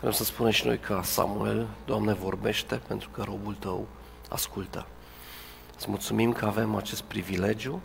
[0.00, 3.86] Vrem să spunem și noi ca Samuel, Doamne, vorbește pentru că robul Tău
[4.28, 4.86] ascultă.
[5.76, 7.80] Îți mulțumim că avem acest privilegiu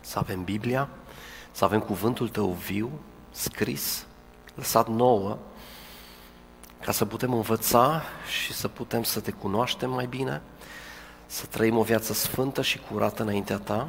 [0.00, 0.88] să avem Biblia,
[1.52, 2.90] să avem cuvântul Tău viu,
[3.30, 4.06] scris,
[4.54, 5.38] lăsat nouă,
[6.80, 8.02] ca să putem învăța
[8.40, 10.42] și să putem să Te cunoaștem mai bine,
[11.26, 13.88] să trăim o viață sfântă și curată înaintea Ta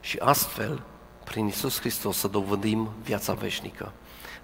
[0.00, 0.82] și astfel,
[1.24, 3.92] prin Isus Hristos, să dovedim viața veșnică.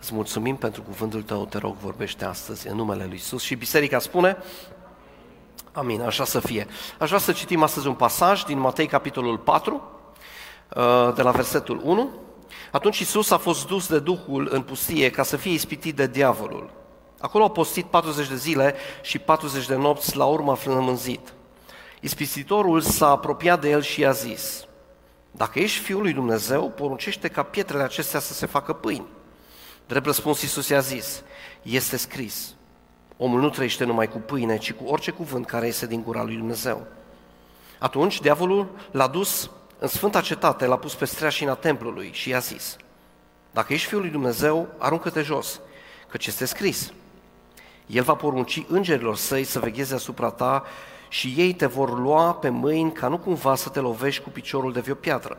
[0.01, 3.99] Îți mulțumim pentru cuvântul Tău, te rog, vorbește astăzi în numele Lui Isus și Biserica
[3.99, 4.37] spune,
[5.73, 6.67] Amin, așa să fie.
[6.99, 9.91] Aș vrea să citim astăzi un pasaj din Matei, capitolul 4,
[10.77, 12.11] uh, de la versetul 1.
[12.73, 16.71] Atunci Isus a fost dus de Duhul în pustie ca să fie ispitit de diavolul.
[17.21, 21.35] Acolo a postit 40 de zile și 40 de nopți, la urmă a flămânzit.
[22.01, 24.67] Ispisitorul s-a apropiat de el și i-a zis,
[25.31, 29.07] Dacă ești Fiul lui Dumnezeu, poruncește ca pietrele acestea să se facă pâini.
[29.87, 31.23] Drept răspuns, Iisus i-a zis,
[31.63, 32.55] este scris,
[33.17, 36.37] omul nu trăiește numai cu pâine, ci cu orice cuvânt care iese din gura lui
[36.37, 36.87] Dumnezeu.
[37.79, 42.77] Atunci, diavolul l-a dus în sfânta cetate, l-a pus pe streașina templului și i-a zis,
[43.51, 45.61] dacă ești Fiul lui Dumnezeu, aruncă-te jos,
[46.09, 46.93] căci este scris.
[47.87, 50.65] El va porunci îngerilor săi să vegheze asupra ta
[51.09, 54.73] și ei te vor lua pe mâini ca nu cumva să te lovești cu piciorul
[54.73, 55.39] de vreo piatră.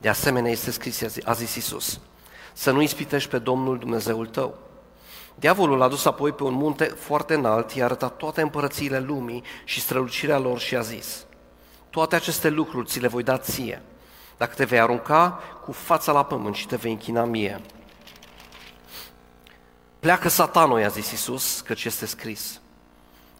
[0.00, 2.00] De asemenea este scris, a zis Iisus,
[2.58, 4.58] să nu ispitești pe Domnul Dumnezeul tău.
[5.34, 9.80] Diavolul l-a dus apoi pe un munte foarte înalt, i-a arătat toate împărățiile lumii și
[9.80, 11.26] strălucirea lor și a zis,
[11.90, 13.82] toate aceste lucruri ți le voi da ție,
[14.36, 17.60] dacă te vei arunca cu fața la pământ și te vei închina mie.
[20.00, 22.60] Pleacă satanul, i-a zis Iisus, căci este scris.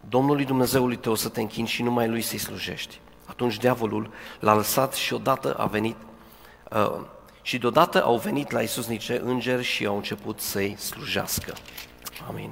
[0.09, 2.99] Domnului Dumnezeului tău să te închini și numai lui să-i slujești.
[3.25, 5.95] Atunci diavolul l-a lăsat și odată a venit
[6.71, 7.15] uh,
[7.47, 11.53] și deodată au venit la Iisus niște îngeri și au început să-i slujească.
[12.27, 12.51] Amin.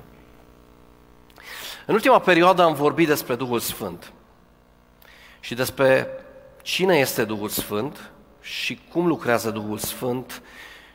[1.86, 4.12] În ultima perioadă am vorbit despre Duhul Sfânt
[5.40, 6.08] și despre
[6.62, 8.12] cine este Duhul Sfânt
[8.42, 10.42] și cum lucrează Duhul Sfânt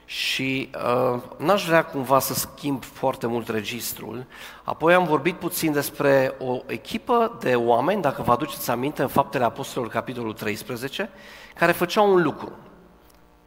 [0.05, 4.27] și uh, n-aș vrea cumva să schimb foarte mult registrul.
[4.65, 9.45] Apoi am vorbit puțin despre o echipă de oameni, dacă vă aduceți aminte, în Faptele
[9.45, 11.11] Apostolilor, capitolul 13,
[11.55, 12.53] care făceau un lucru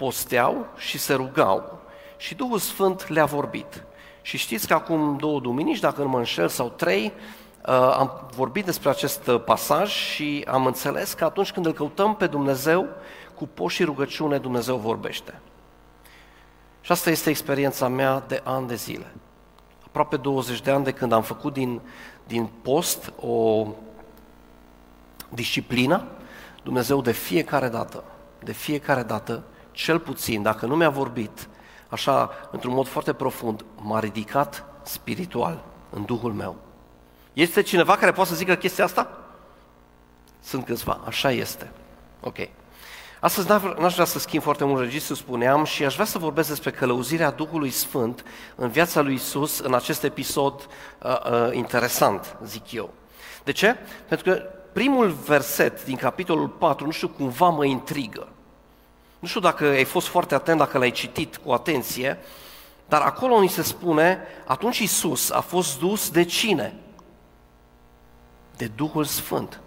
[0.03, 1.79] posteau și se rugau
[2.17, 3.83] și Duhul Sfânt le-a vorbit.
[4.21, 7.13] Și știți că acum două duminici, dacă nu mă înșel, sau trei,
[7.67, 12.15] uh, am vorbit despre acest uh, pasaj și am înțeles că atunci când îl căutăm
[12.15, 12.87] pe Dumnezeu,
[13.35, 15.39] cu post și rugăciune, Dumnezeu vorbește.
[16.81, 19.13] Și asta este experiența mea de ani de zile.
[19.85, 21.81] Aproape 20 de ani de când am făcut din,
[22.27, 23.67] din post o
[25.29, 26.05] disciplină,
[26.63, 28.03] Dumnezeu de fiecare dată,
[28.43, 29.43] de fiecare dată
[29.73, 31.50] cel puțin, dacă nu mi-a vorbit,
[31.89, 36.56] așa, într-un mod foarte profund, m-a ridicat spiritual în Duhul meu.
[37.34, 39.17] Este cineva care poate să zică chestia asta?
[40.39, 41.72] Sunt câțiva, așa este.
[42.22, 42.38] Ok.
[43.19, 43.47] Astăzi
[43.79, 47.31] n-aș vrea să schimb foarte mult registru, spuneam, și aș vrea să vorbesc despre călăuzirea
[47.31, 48.23] Duhului Sfânt
[48.56, 50.67] în viața lui Isus în acest episod
[51.01, 52.94] uh, uh, interesant, zic eu.
[53.44, 53.75] De ce?
[54.07, 54.41] Pentru că
[54.73, 58.28] primul verset din capitolul 4, nu știu, cumva mă intrigă.
[59.23, 62.17] Nu știu dacă ai fost foarte atent, dacă l-ai citit cu atenție,
[62.88, 66.73] dar acolo ni se spune, atunci Isus a fost dus de cine?
[68.57, 69.62] De Duhul Sfânt.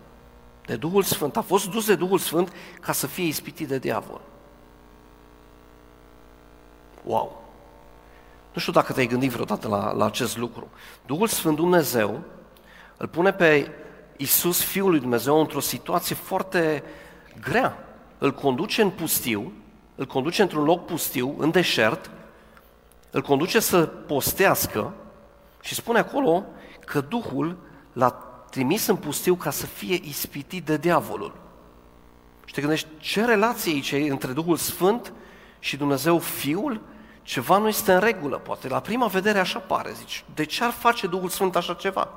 [0.67, 1.37] De Duhul Sfânt.
[1.37, 4.21] A fost dus de Duhul Sfânt ca să fie ispitit de diavol.
[7.05, 7.45] Wow!
[8.53, 10.69] Nu știu dacă te-ai gândit vreodată la, la acest lucru.
[11.07, 12.21] Duhul Sfânt Dumnezeu
[12.97, 13.71] îl pune pe
[14.17, 16.83] Isus, Fiul lui Dumnezeu, într-o situație foarte
[17.41, 17.86] grea
[18.19, 19.53] îl conduce în pustiu,
[19.95, 22.11] îl conduce într-un loc pustiu, în deșert,
[23.11, 24.95] îl conduce să postească
[25.61, 26.45] și spune acolo
[26.85, 27.57] că Duhul
[27.93, 28.11] l-a
[28.51, 31.35] trimis în pustiu ca să fie ispitit de diavolul.
[32.45, 35.13] Și te gândești, ce relație aici e între Duhul Sfânt
[35.59, 36.81] și Dumnezeu Fiul?
[37.23, 38.69] Ceva nu este în regulă, poate.
[38.69, 40.25] La prima vedere așa pare, zici.
[40.35, 42.09] De ce ar face Duhul Sfânt așa ceva?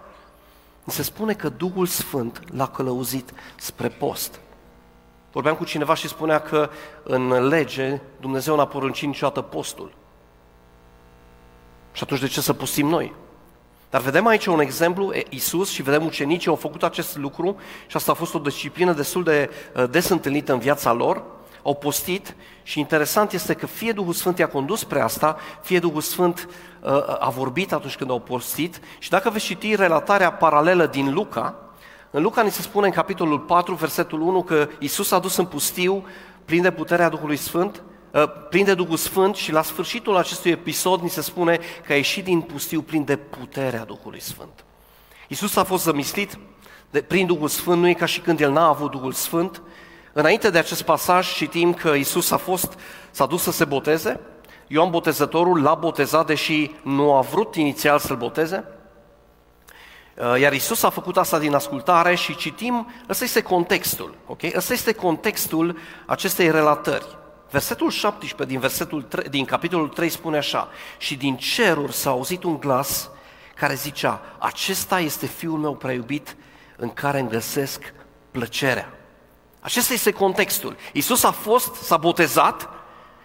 [0.86, 4.40] Se spune că Duhul Sfânt l-a călăuzit spre post.
[5.32, 6.70] Vorbeam cu cineva și spunea că
[7.04, 9.92] în lege Dumnezeu n-a poruncit niciodată postul.
[11.92, 13.14] Și atunci de ce să postim noi?
[13.90, 17.56] Dar vedem aici un exemplu, Isus și vedem ucenicii au făcut acest lucru
[17.88, 21.24] și asta a fost o disciplină destul de uh, des întâlnită în viața lor,
[21.64, 26.02] au postit și interesant este că fie Duhul Sfânt i-a condus spre asta, fie Duhul
[26.02, 26.50] Sfânt
[26.82, 31.69] uh, a vorbit atunci când au postit și dacă veți citi relatarea paralelă din Luca,
[32.12, 35.46] în Luca ni se spune în capitolul 4, versetul 1, că Isus a dus în
[35.46, 36.06] pustiu,
[36.46, 37.84] plin de puterea Duhului Sfânt,
[38.14, 41.96] ă, plin de Duhul Sfânt și la sfârșitul acestui episod ni se spune că a
[41.96, 44.64] ieșit din pustiu plin de puterea Duhului Sfânt.
[45.28, 46.38] Iisus a fost zămislit
[46.90, 49.62] de, prin Duhul Sfânt, nu e ca și când el n-a avut Duhul Sfânt.
[50.14, 52.80] Înainte de acest pasaj citim că Iisus a fost,
[53.12, 54.20] s-a dus să se boteze,
[54.68, 58.79] Ioan Botezătorul l-a botezat, deși nu a vrut inițial să-l boteze, uh,
[60.40, 64.42] iar Isus a făcut asta din ascultare și citim, ăsta este contextul, ok?
[64.56, 67.18] Ăsta este contextul acestei relatări.
[67.52, 72.44] Versetul 17 din, versetul 3, din capitolul 3 spune așa, și din ceruri s-a auzit
[72.44, 73.10] un glas
[73.56, 76.36] care zicea, acesta este Fiul meu prea iubit
[76.78, 77.94] în care îmi găsesc
[78.32, 78.94] plăcerea.
[79.60, 80.76] Acesta este contextul.
[80.94, 82.70] Isus a fost, s-a botezat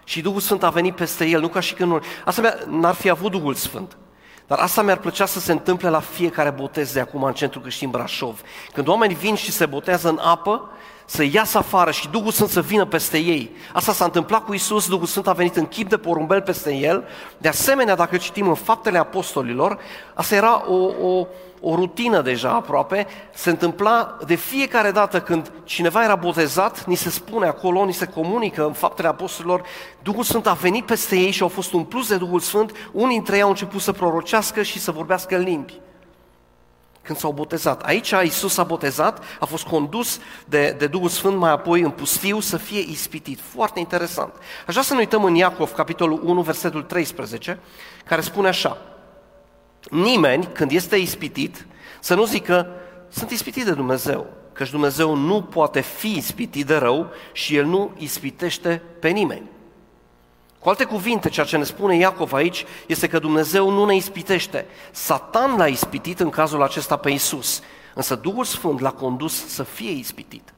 [0.05, 2.01] și Duhul Sfânt a venit peste el, nu ca și când nu...
[2.25, 3.97] Asta n-ar fi avut Duhul Sfânt.
[4.47, 7.91] Dar asta mi-ar plăcea să se întâmple la fiecare botez de acum în Centrul Creștin
[7.91, 8.41] Brașov.
[8.73, 10.71] Când oamenii vin și se botează în apă,
[11.07, 13.57] să iasă afară și Duhul Sfânt să vină peste ei.
[13.73, 17.05] Asta s-a întâmplat cu Isus, Duhul Sfânt a venit în chip de porumbel peste el.
[17.39, 19.79] De asemenea, dacă citim în faptele apostolilor,
[20.15, 21.27] asta era o, o,
[21.67, 27.11] o rutină deja aproape, se întâmpla de fiecare dată când cineva era botezat, ni se
[27.11, 29.63] spune acolo, ni se comunică în faptele apostolilor,
[30.03, 33.37] Duhul Sfânt a venit peste ei și au fost umpluți de Duhul Sfânt, unii dintre
[33.37, 35.81] ei au început să prorocească și să vorbească în limbi
[37.05, 37.83] când s-au botezat.
[37.83, 42.41] Aici Isus a botezat, a fost condus de, de Duhul Sfânt mai apoi în pustiu
[42.41, 43.39] să fie ispitit.
[43.41, 44.33] Foarte interesant.
[44.67, 47.59] Aș vrea să ne uităm în Iacov, capitolul 1, versetul 13,
[48.05, 48.79] care spune așa.
[49.91, 51.67] Nimeni, când este ispitit,
[52.01, 52.67] să nu zică,
[53.09, 57.93] sunt ispitit de Dumnezeu, căci Dumnezeu nu poate fi ispitit de rău și El nu
[57.99, 59.51] ispitește pe nimeni.
[60.59, 64.67] Cu alte cuvinte, ceea ce ne spune Iacov aici este că Dumnezeu nu ne ispitește.
[64.91, 67.63] Satan l-a ispitit în cazul acesta pe Isus,
[67.95, 70.54] însă Duhul Sfânt l-a condus să fie ispitit.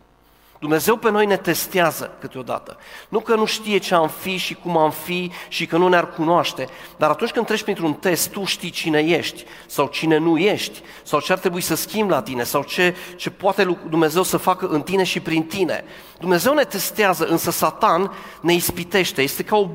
[0.61, 2.77] Dumnezeu pe noi ne testează câteodată.
[3.09, 6.11] Nu că nu știe ce am fi și cum am fi și că nu ne-ar
[6.11, 10.83] cunoaște, dar atunci când treci printr-un test, tu știi cine ești sau cine nu ești,
[11.03, 14.67] sau ce ar trebui să schimbi la tine, sau ce, ce poate Dumnezeu să facă
[14.67, 15.85] în tine și prin tine.
[16.21, 19.23] Dumnezeu ne testează, însă Satan ne ispitește.
[19.23, 19.69] Este ca o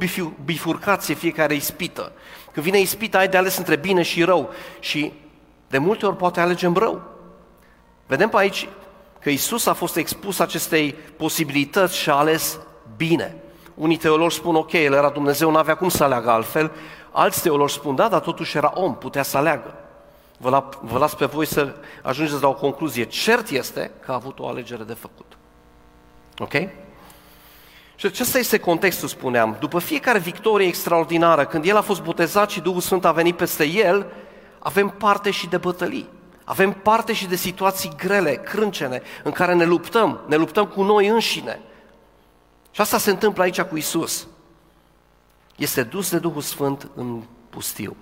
[0.46, 2.12] bifurcație fiecare ispită.
[2.52, 4.50] Când vine ispita, ai de ales între bine și rău
[4.80, 5.14] și
[5.68, 7.02] de multe ori poate alegem rău.
[8.08, 8.70] Vedem pe aici
[9.22, 12.60] că Isus a fost expus acestei posibilități și a ales
[12.98, 13.36] bine.
[13.74, 16.72] Unii teologi spun, ok, el era Dumnezeu, nu avea cum să aleagă altfel.
[17.12, 19.74] Alți teologi spun, da, dar totuși era om, putea să aleagă.
[20.38, 23.04] Vă, la, vă las pe voi să ajungeți la o concluzie.
[23.04, 25.38] Cert este că a avut o alegere de făcut.
[26.38, 26.54] Ok?
[27.96, 29.58] Și acesta este contextul, spuneam.
[29.60, 33.66] După fiecare victorie extraordinară, când el a fost botezat și Duhul Sfânt a venit peste
[33.66, 34.06] el,
[34.60, 36.10] avem parte și de bătălii.
[36.44, 41.08] Avem parte și de situații grele, crâncene, în care ne luptăm, ne luptăm cu noi
[41.08, 41.60] înșine.
[42.72, 44.28] Și asta se întâmplă aici cu Isus.
[45.56, 47.96] Este dus de Duhul Sfânt în pustiu.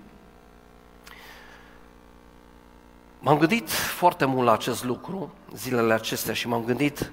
[3.18, 7.12] M-am gândit foarte mult la acest lucru zilele acestea și m-am gândit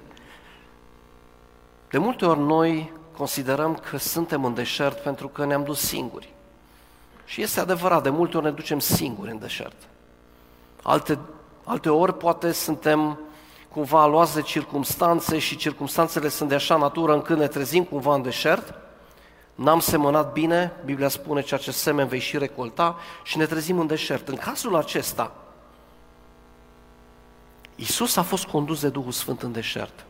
[1.90, 6.32] de multe ori noi considerăm că suntem în deșert pentru că ne-am dus singuri.
[7.24, 9.76] Și este adevărat, de multe ori ne ducem singuri în deșert.
[10.82, 11.18] Alte,
[11.64, 13.18] alte ori poate suntem
[13.68, 18.22] cumva luați de circumstanțe și circumstanțele sunt de așa natură încât ne trezim cumva în
[18.22, 18.74] deșert,
[19.54, 23.86] n-am semănat bine, Biblia spune ceea ce semen vei și recolta și ne trezim în
[23.86, 24.28] deșert.
[24.28, 25.32] În cazul acesta,
[27.74, 30.04] Iisus a fost condus de Duhul Sfânt în deșert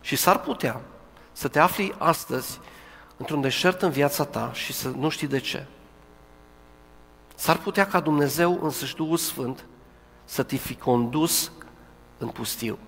[0.00, 0.80] și s-ar putea
[1.32, 2.60] să te afli astăzi
[3.16, 5.66] într-un deșert în viața ta și să nu știi de ce.
[7.34, 9.64] S-ar putea ca Dumnezeu însăși Duhul Sfânt
[10.32, 11.52] să te fi condus
[12.18, 12.78] în pustiu.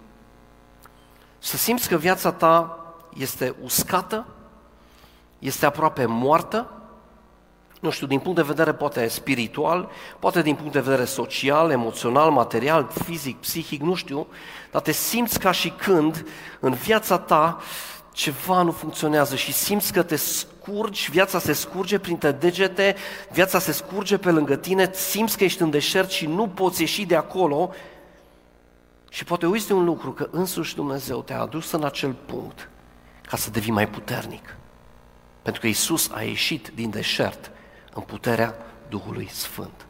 [1.38, 2.78] Să simți că viața ta
[3.14, 4.26] este uscată,
[5.38, 6.70] este aproape moartă,
[7.80, 12.30] nu știu, din punct de vedere poate spiritual, poate din punct de vedere social, emoțional,
[12.30, 14.26] material, fizic, psihic, nu știu,
[14.70, 16.26] dar te simți ca și când
[16.60, 17.60] în viața ta
[18.14, 22.96] ceva nu funcționează și simți că te scurgi, viața se scurge printre degete,
[23.32, 27.04] viața se scurge pe lângă tine, simți că ești în deșert și nu poți ieși
[27.04, 27.74] de acolo
[29.10, 32.68] și poate uiți de un lucru, că însuși Dumnezeu te-a adus în acel punct
[33.22, 34.56] ca să devii mai puternic.
[35.42, 37.50] Pentru că Isus a ieșit din deșert
[37.94, 38.54] în puterea
[38.88, 39.83] Duhului Sfânt.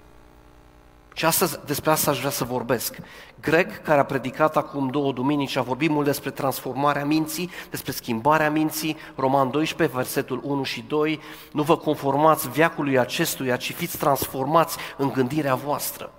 [1.16, 2.96] Și astăzi despre asta aș vrea să vorbesc.
[3.40, 8.50] Greg, care a predicat acum două duminici, a vorbit mult despre transformarea minții, despre schimbarea
[8.50, 11.20] minții, Roman 12, versetul 1 și 2,
[11.52, 16.12] nu vă conformați viacului acestuia, ci fiți transformați în gândirea voastră.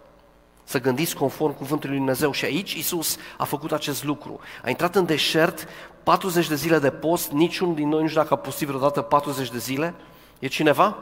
[0.63, 2.31] Să gândiți conform cuvântului lui Dumnezeu.
[2.31, 4.39] Și aici Isus a făcut acest lucru.
[4.63, 5.67] A intrat în deșert,
[6.03, 9.51] 40 de zile de post, niciun din noi nu știu dacă a postit vreodată 40
[9.51, 9.93] de zile.
[10.39, 10.97] E cineva?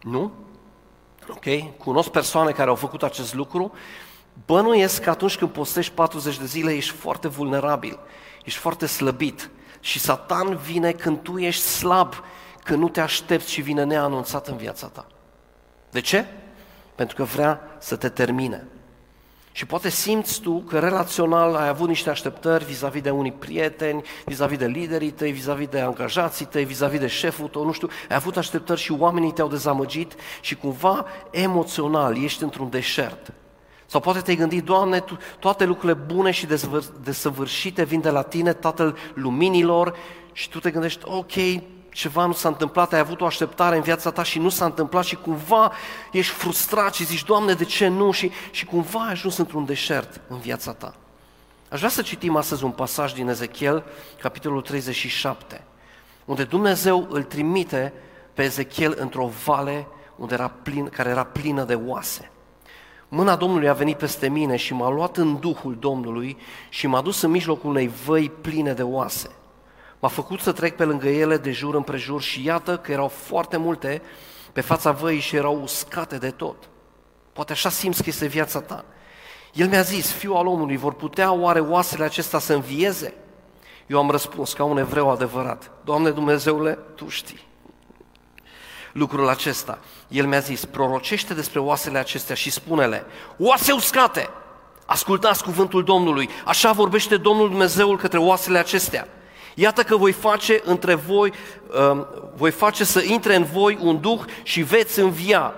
[0.00, 0.32] Nu?
[1.28, 1.76] Ok?
[1.78, 3.72] Cunosc persoane care au făcut acest lucru.
[4.46, 7.98] Bănuiesc că atunci când postești 40 de zile ești foarte vulnerabil,
[8.44, 9.50] ești foarte slăbit
[9.80, 12.14] și Satan vine când tu ești slab,
[12.64, 15.06] când nu te aștepți și vine neanunțat în viața ta.
[15.90, 16.26] De ce?
[16.94, 18.66] Pentru că vrea să te termine.
[19.52, 24.58] Și poate simți tu că relațional ai avut niște așteptări vis-a-vis de unii prieteni, vis-a-vis
[24.58, 28.36] de liderii tăi, vis-a-vis de angajații tăi, vis-a-vis de șeful tău, nu știu, ai avut
[28.36, 33.32] așteptări și oamenii te-au dezamăgit și cumva emoțional ești într-un deșert.
[33.86, 36.48] Sau poate te-ai gândit, Doamne, tu, toate lucrurile bune și
[37.02, 39.96] desăvârșite vin de la Tine, Tatăl Luminilor,
[40.32, 41.32] și tu te gândești, ok,
[41.92, 45.04] ceva nu s-a întâmplat, ai avut o așteptare în viața ta și nu s-a întâmplat
[45.04, 45.72] și cumva
[46.12, 48.10] ești frustrat și zici, Doamne, de ce nu?
[48.10, 50.94] Și, și cumva ai ajuns într-un deșert în viața ta.
[51.68, 53.84] Aș vrea să citim astăzi un pasaj din Ezechiel,
[54.20, 55.64] capitolul 37,
[56.24, 57.92] unde Dumnezeu îl trimite
[58.34, 62.30] pe Ezechiel într-o vale unde era plin, care era plină de oase.
[63.08, 66.36] Mâna Domnului a venit peste mine și m-a luat în Duhul Domnului
[66.68, 69.30] și m-a dus în mijlocul unei văi pline de oase.
[70.02, 73.56] M-a făcut să trec pe lângă ele de jur împrejur și iată că erau foarte
[73.56, 74.02] multe
[74.52, 76.68] pe fața văii și erau uscate de tot.
[77.32, 78.84] Poate așa simți că este viața ta.
[79.52, 83.14] El mi-a zis, fiul al omului, vor putea oare oasele acestea să învieze?
[83.86, 85.70] Eu am răspuns ca un evreu adevărat.
[85.84, 87.50] Doamne Dumnezeule, Tu știi
[88.92, 89.78] lucrul acesta.
[90.08, 93.04] El mi-a zis, prorocește despre oasele acestea și spune-le,
[93.38, 94.28] oase uscate,
[94.86, 99.08] ascultați cuvântul Domnului, așa vorbește Domnul Dumnezeul către oasele acestea.
[99.54, 101.32] Iată că voi face între voi,
[101.92, 105.54] uh, voi face să intre în voi un duh și veți învia.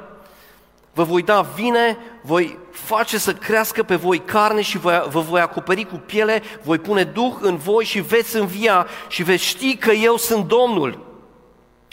[0.93, 5.41] Vă voi da vine, voi face să crească pe voi carne și vă, vă voi
[5.41, 9.91] acoperi cu piele, voi pune duh în voi și veți învia și veți ști că
[9.91, 10.99] eu sunt Domnul.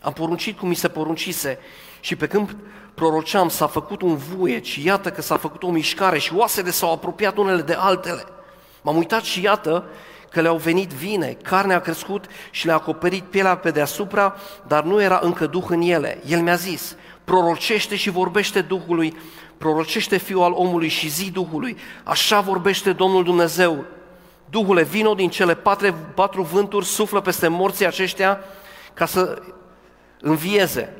[0.01, 1.59] Am poruncit cum mi se poruncise
[1.99, 2.55] și pe când
[2.93, 6.91] proroceam s-a făcut un vuiet și iată că s-a făcut o mișcare și oasele s-au
[6.91, 8.25] apropiat unele de altele.
[8.81, 9.85] M-am uitat și iată
[10.31, 14.35] că le-au venit vine, carnea a crescut și le-a acoperit pielea pe deasupra,
[14.67, 16.21] dar nu era încă Duh în ele.
[16.25, 19.17] El mi-a zis, prorocește și vorbește Duhului,
[19.57, 23.85] prorocește Fiul al omului și zi Duhului, așa vorbește Domnul Dumnezeu.
[24.49, 28.39] Duhule, vino din cele patru, patru vânturi, suflă peste morții aceștia
[28.93, 29.41] ca să
[30.21, 30.95] învieze.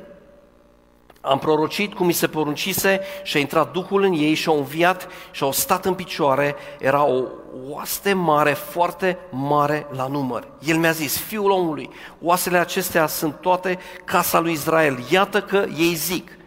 [1.20, 5.08] Am prorocit cum mi se poruncise și a intrat Duhul în ei și au înviat
[5.30, 6.54] și au stat în picioare.
[6.78, 7.24] Era o
[7.68, 10.48] oaste mare, foarte mare la număr.
[10.64, 11.90] El mi-a zis, fiul omului,
[12.20, 14.98] oasele acestea sunt toate casa lui Israel.
[15.10, 16.38] Iată că ei zic,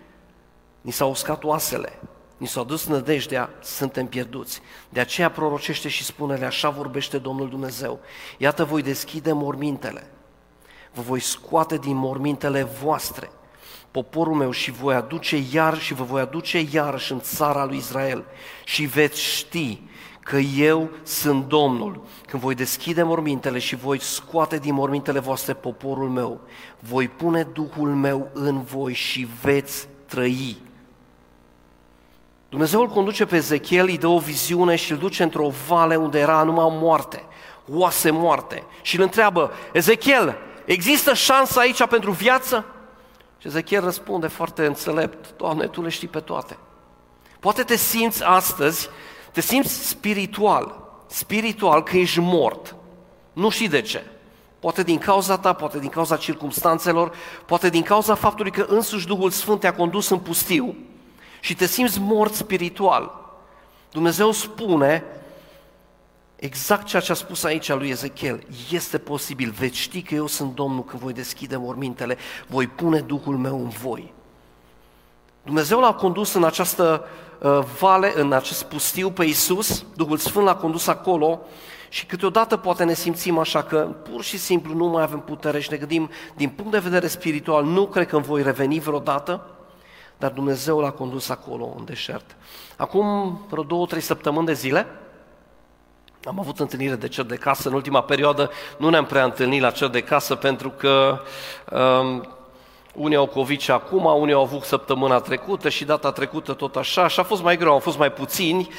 [0.82, 2.00] ni s-au uscat oasele,
[2.38, 4.62] ni s-au dus nădejdea, suntem pierduți.
[4.90, 8.00] De aceea prorocește și spune-le, așa vorbește Domnul Dumnezeu.
[8.38, 10.12] Iată voi deschide mormintele,
[10.94, 13.30] vă voi scoate din mormintele voastre
[13.96, 18.24] poporul meu și voi aduce iar și vă voi aduce iarăși în țara lui Israel
[18.64, 19.82] și veți ști
[20.26, 22.02] că eu sunt Domnul.
[22.28, 26.40] Când voi deschide mormintele și voi scoate din mormintele voastre poporul meu,
[26.80, 30.58] voi pune Duhul meu în voi și veți trăi.
[32.50, 36.20] Dumnezeu îl conduce pe Ezechiel, îi dă o viziune și îl duce într-o vale unde
[36.20, 37.24] era numai moarte,
[37.68, 38.64] oase moarte.
[38.82, 42.66] Și îl întreabă, Ezechiel, există șansă aici pentru viață?
[43.38, 46.58] Și Ezechiel răspunde foarte înțelept, Doamne, Tu le știi pe toate.
[47.40, 48.90] Poate te simți astăzi,
[49.36, 50.76] te simți spiritual,
[51.08, 52.76] spiritual că ești mort.
[53.34, 54.04] Nu știi de ce.
[54.60, 57.16] Poate din cauza ta, poate din cauza circumstanțelor,
[57.46, 60.76] poate din cauza faptului că însuși Duhul Sfânt te-a condus în pustiu
[61.40, 63.12] și te simți mort spiritual.
[63.92, 65.04] Dumnezeu spune,
[66.36, 70.56] Exact ceea ce a spus aici lui Ezechiel, este posibil, veți ști că eu sunt
[70.56, 74.14] Domnul când voi deschide mormintele, voi pune Duhul meu în voi.
[75.44, 77.25] Dumnezeu l-a condus în această uh,
[77.80, 81.40] vale, în acest pustiu pe Isus, Duhul Sfânt l-a condus acolo
[81.90, 83.78] și câteodată poate ne simțim așa că
[84.12, 87.64] pur și simplu nu mai avem putere și ne gândim din punct de vedere spiritual,
[87.64, 89.42] nu cred că îmi voi reveni vreodată,
[90.18, 92.36] dar Dumnezeu l-a condus acolo, în deșert.
[92.78, 94.88] Acum vreo două, trei săptămâni de zile,
[96.24, 99.72] am avut întâlnire de cer de casă în ultima perioadă, nu ne-am prea întâlnit la
[99.72, 101.20] cer de casă pentru că
[101.72, 102.28] um,
[102.96, 107.20] unii au COVID acum, unii au avut săptămâna trecută și data trecută tot așa și
[107.20, 108.70] a fost mai greu, au fost mai puțini,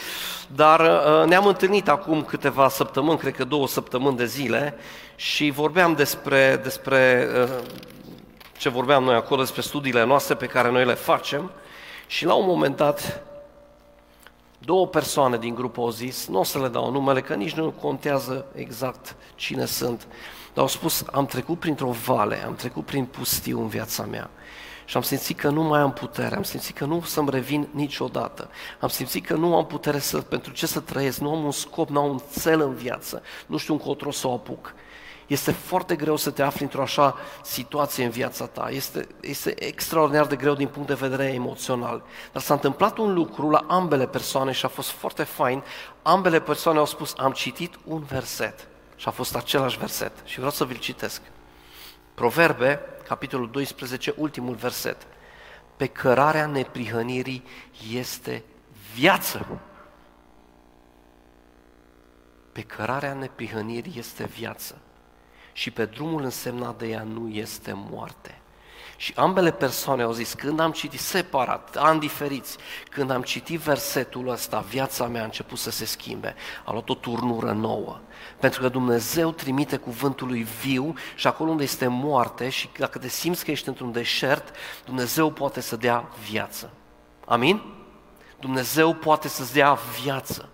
[0.47, 4.75] dar uh, ne-am întâlnit acum câteva săptămâni, cred că două săptămâni de zile
[5.17, 7.49] și vorbeam despre, despre uh,
[8.59, 11.51] ce vorbeam noi acolo, despre studiile noastre pe care noi le facem
[12.07, 13.23] și la un moment dat
[14.67, 17.71] Două persoane din grup au zis, nu o să le dau numele, că nici nu
[17.71, 20.07] contează exact cine sunt,
[20.57, 24.31] dar au spus, am trecut printr-o vale, am trecut prin pustiu în viața mea
[24.85, 28.51] și am simțit că nu mai am putere, am simțit că nu să-mi revin niciodată,
[28.81, 31.89] am simțit că nu am putere să, pentru ce să trăiesc, nu am un scop,
[31.89, 34.75] nu am un cel în viață, nu știu încotro să o apuc.
[35.27, 38.69] Este foarte greu să te afli într-o așa situație în viața ta.
[38.71, 42.03] Este, este extraordinar de greu din punct de vedere emoțional.
[42.33, 45.63] Dar s-a întâmplat un lucru la ambele persoane și a fost foarte fain.
[46.03, 48.69] Ambele persoane au spus, am citit un verset.
[48.97, 50.13] Și a fost același verset.
[50.25, 51.23] Și vreau să vi-l citesc.
[52.15, 55.07] Proverbe, capitolul 12, ultimul verset.
[55.77, 57.45] Pe cărarea neprihănirii
[57.93, 58.45] este
[58.95, 59.47] viață.
[62.53, 64.79] Pe cărarea neprihănirii este viață
[65.53, 68.41] și pe drumul însemnat de ea nu este moarte.
[68.97, 72.57] Și ambele persoane au zis, când am citit separat, ani diferiți,
[72.91, 76.35] când am citit versetul ăsta, viața mea a început să se schimbe,
[76.65, 78.01] a luat o turnură nouă.
[78.41, 83.09] Pentru că Dumnezeu trimite cuvântul lui viu și acolo unde este moarte și dacă te
[83.09, 86.71] simți că ești într-un deșert, Dumnezeu poate să dea viață.
[87.25, 87.63] Amin?
[88.41, 90.49] Dumnezeu poate să-ți dea viață.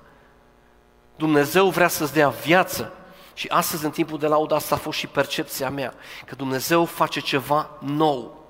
[1.16, 2.92] Dumnezeu vrea să-ți dea viață.
[3.34, 5.94] Și astăzi, în timpul de laudă, asta a fost și percepția mea,
[6.26, 8.41] că Dumnezeu face ceva nou.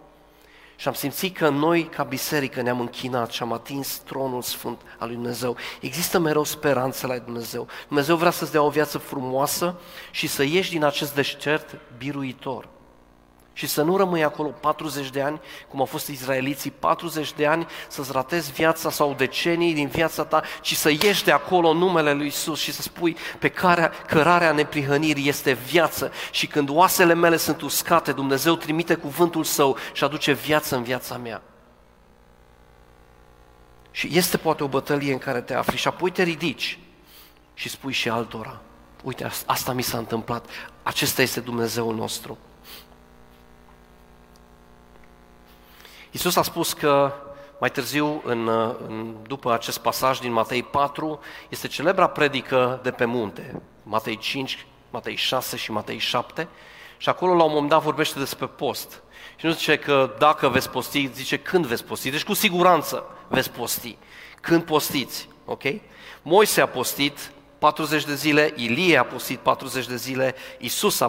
[0.83, 5.07] Și am simțit că noi, ca biserică, ne-am închinat și am atins tronul sfânt al
[5.07, 5.57] lui Dumnezeu.
[5.81, 7.67] Există mereu speranță la Dumnezeu.
[7.87, 9.75] Dumnezeu vrea să-ți dea o viață frumoasă
[10.11, 12.69] și să ieși din acest deșert biruitor.
[13.53, 17.67] Și să nu rămâi acolo 40 de ani, cum au fost izraeliții, 40 de ani
[17.89, 22.13] să-ți ratezi viața sau decenii din viața ta, ci să ieși de acolo în numele
[22.13, 27.37] lui Isus și să spui pe care cărarea neprihănirii este viață și când oasele mele
[27.37, 31.43] sunt uscate, Dumnezeu trimite cuvântul Său și aduce viață în viața mea.
[33.91, 36.79] Și este poate o bătălie în care te afli și apoi te ridici
[37.55, 38.61] și spui și altora,
[39.03, 40.47] uite, asta mi s-a întâmplat,
[40.83, 42.39] acesta este Dumnezeul nostru.
[46.13, 47.13] Iisus a spus că
[47.61, 48.49] mai târziu, în,
[48.89, 54.67] în, după acest pasaj din Matei 4, este celebra predică de pe munte, Matei 5,
[54.91, 56.49] Matei 6 și Matei 7,
[56.97, 59.03] și acolo la un moment dat vorbește despre post.
[59.37, 62.11] Și nu zice că dacă veți posti, zice când veți posti.
[62.11, 63.97] Deci cu siguranță veți posti.
[64.41, 65.63] Când postiți, ok?
[66.23, 71.09] Moise a postit 40 de zile, Ilie a postit 40 de zile, Isus a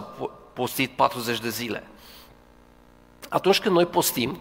[0.52, 1.86] postit 40 de zile.
[3.28, 4.40] Atunci când noi postim,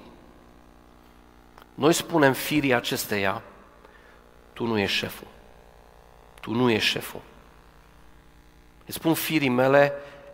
[1.73, 3.41] noi spunem firii acesteia,
[4.53, 5.27] tu nu ești șeful.
[6.41, 7.21] Tu nu ești șeful.
[8.86, 9.93] Îți spun firii mele,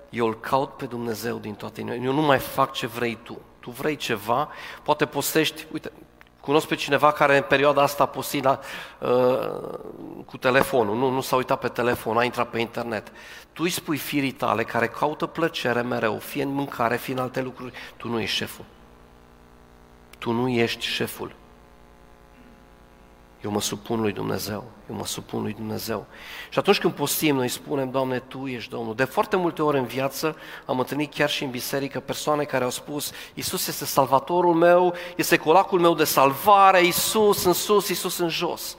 [0.09, 1.95] eu îl caut pe Dumnezeu din toate inima.
[1.95, 3.41] Eu nu mai fac ce vrei tu.
[3.59, 4.49] Tu vrei ceva,
[4.83, 5.91] poate postești, uite,
[6.39, 8.59] cunosc pe cineva care în perioada asta a postit la,
[8.99, 9.79] uh,
[10.25, 13.11] cu telefonul, nu, nu s-a uitat pe telefon, a intrat pe internet.
[13.53, 17.41] Tu îi spui firii tale care caută plăcere mereu, fie în mâncare, fie în alte
[17.41, 18.65] lucruri, tu nu ești șeful
[20.19, 21.35] tu nu ești șeful.
[23.43, 26.05] Eu mă supun lui Dumnezeu, eu mă supun lui Dumnezeu.
[26.49, 28.95] Și atunci când postim, noi spunem, Doamne, Tu ești Domnul.
[28.95, 32.69] De foarte multe ori în viață am întâlnit chiar și în biserică persoane care au
[32.69, 38.29] spus, Iisus este salvatorul meu, este colacul meu de salvare, Iisus în sus, Iisus în
[38.29, 38.77] jos.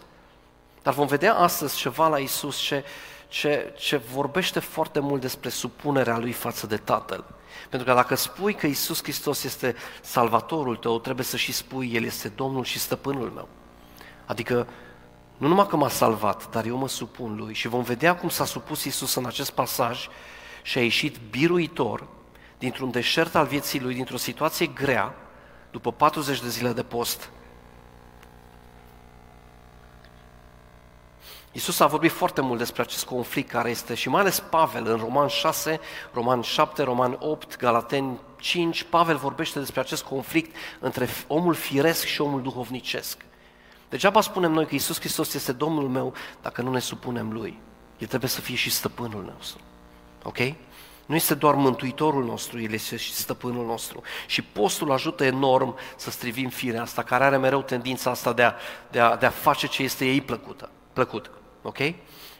[0.82, 2.84] Dar vom vedea astăzi ceva la Iisus ce,
[3.28, 7.24] ce, ce vorbește foarte mult despre supunerea Lui față de Tatăl.
[7.70, 12.04] Pentru că dacă spui că Isus Hristos este salvatorul tău, trebuie să și spui El
[12.04, 13.48] este Domnul și stăpânul meu.
[14.26, 14.66] Adică
[15.36, 17.54] nu numai că m-a salvat, dar eu mă supun Lui.
[17.54, 20.08] Și vom vedea cum s-a supus Isus în acest pasaj
[20.62, 22.06] și a ieșit biruitor
[22.58, 25.14] dintr-un deșert al vieții Lui, dintr-o situație grea,
[25.70, 27.30] după 40 de zile de post,
[31.52, 34.96] Iisus a vorbit foarte mult despre acest conflict care este și mai ales Pavel în
[34.96, 35.80] Roman 6,
[36.12, 42.20] Roman 7, Roman 8, Galateni 5, Pavel vorbește despre acest conflict între omul firesc și
[42.20, 43.24] omul duhovnicesc.
[43.88, 47.58] Degeaba spunem noi că Iisus Hristos este Domnul meu dacă nu ne supunem Lui.
[47.98, 49.60] El trebuie să fie și stăpânul nostru.
[50.22, 50.38] Ok?
[51.06, 54.02] Nu este doar mântuitorul nostru, El este și stăpânul nostru.
[54.26, 58.54] Și postul ajută enorm să strivim firea asta, care are mereu tendința asta de a,
[58.90, 60.70] de a, de a face ce este ei plăcută.
[60.92, 61.30] plăcut.
[61.62, 61.78] Ok?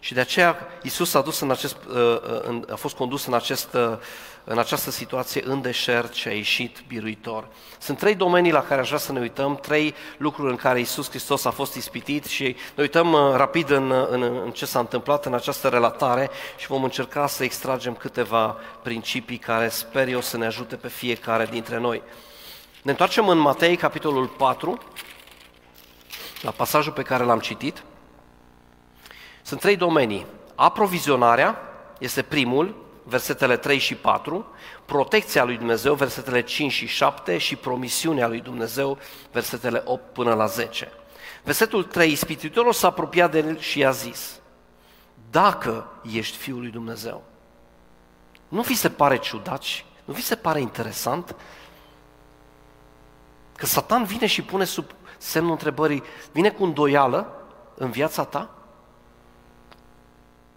[0.01, 2.17] Și de aceea Isus a, dus în acest, uh,
[2.49, 3.97] uh, a fost condus în, acest, uh,
[4.45, 7.49] în această situație în deșert și a ieșit biruitor.
[7.79, 11.09] Sunt trei domenii la care aș vrea să ne uităm, trei lucruri în care Isus
[11.09, 15.35] Hristos a fost ispitit și ne uităm rapid în, în, în ce s-a întâmplat în
[15.35, 20.77] această relatare și vom încerca să extragem câteva principii care sper eu să ne ajute
[20.77, 22.03] pe fiecare dintre noi.
[22.83, 24.79] Ne întoarcem în Matei, capitolul 4,
[26.41, 27.83] la pasajul pe care l-am citit.
[29.51, 30.27] Sunt trei domenii.
[30.55, 31.59] Aprovizionarea
[31.99, 34.47] este primul, versetele 3 și 4,
[34.85, 38.99] protecția lui Dumnezeu, versetele 5 și 7 și promisiunea lui Dumnezeu,
[39.33, 40.93] versetele 8 până la 10.
[41.43, 44.41] Versetul 3, ispititorul s-a apropiat de el și i-a zis,
[45.31, 47.23] dacă ești Fiul lui Dumnezeu,
[48.49, 51.37] nu vi se pare ciudat și nu vi se pare interesant
[53.57, 57.33] că Satan vine și pune sub semnul întrebării, vine cu îndoială
[57.75, 58.55] în viața ta?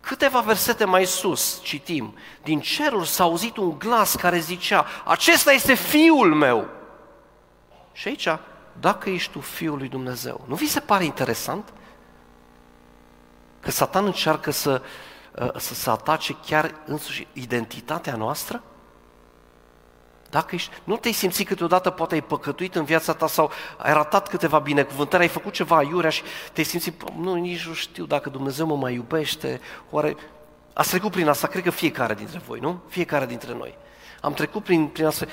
[0.06, 5.74] Câteva versete mai sus citim, din ceruri s-a auzit un glas care zicea, acesta este
[5.74, 6.68] fiul meu.
[7.92, 8.28] Și aici,
[8.80, 11.74] dacă ești tu fiul lui Dumnezeu, nu vi se pare interesant?
[13.60, 14.82] Că Satan încearcă să,
[15.36, 18.64] uh, să, să atace chiar însuși identitatea noastră?
[20.34, 24.28] Dacă ești, nu te-ai simțit câteodată, poate ai păcătuit în viața ta sau ai ratat
[24.28, 28.66] câteva binecuvântări, ai făcut ceva aiurea și te-ai simțit, nu, nici nu știu dacă Dumnezeu
[28.66, 30.16] mă mai iubește, oare...
[30.74, 32.82] Ați trecut prin asta, cred că fiecare dintre voi, nu?
[32.88, 33.78] Fiecare dintre noi.
[34.22, 35.26] Am trecut prin, prin asta.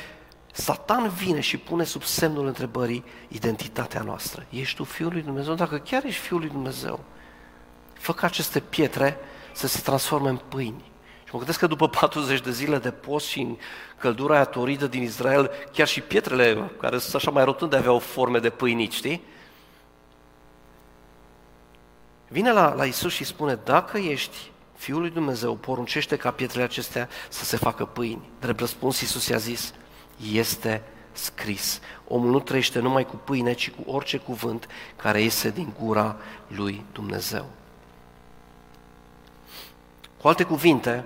[0.53, 4.47] Satan vine și pune sub semnul întrebării identitatea noastră.
[4.51, 5.55] Ești tu Fiul lui Dumnezeu?
[5.55, 7.01] Dacă chiar ești Fiul lui Dumnezeu,
[7.93, 9.17] fă ca aceste pietre
[9.53, 10.91] să se transforme în pâini.
[11.31, 13.57] Și mă gândesc că după 40 de zile de post și în
[14.01, 18.39] căldura aia toridă din Israel, chiar și pietrele care sunt așa mai rotunde aveau forme
[18.39, 19.23] de pâinici, știi?
[22.29, 27.09] Vine la, la Isus și spune, dacă ești Fiul lui Dumnezeu, poruncește ca pietrele acestea
[27.29, 28.31] să se facă pâini.
[28.41, 29.75] Drept răspuns, Isus i-a zis,
[30.33, 30.83] este
[31.13, 31.81] scris.
[32.09, 36.85] Omul nu trăiește numai cu pâine, ci cu orice cuvânt care iese din gura lui
[36.93, 37.47] Dumnezeu.
[40.21, 41.05] Cu alte cuvinte,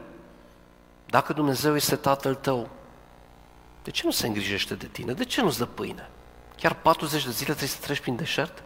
[1.07, 2.69] dacă Dumnezeu este Tatăl tău,
[3.85, 5.13] de ce nu se îngrijește de tine?
[5.13, 6.11] De ce nu-ți dă pâine?
[6.57, 8.63] Chiar 40 de zile trebuie să treci prin deșert?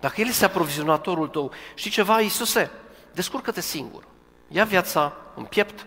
[0.00, 2.70] Dacă El este aprovizionatorul tău, știi ceva, Iisuse,
[3.12, 4.06] descurcă-te singur.
[4.48, 5.86] Ia viața în piept,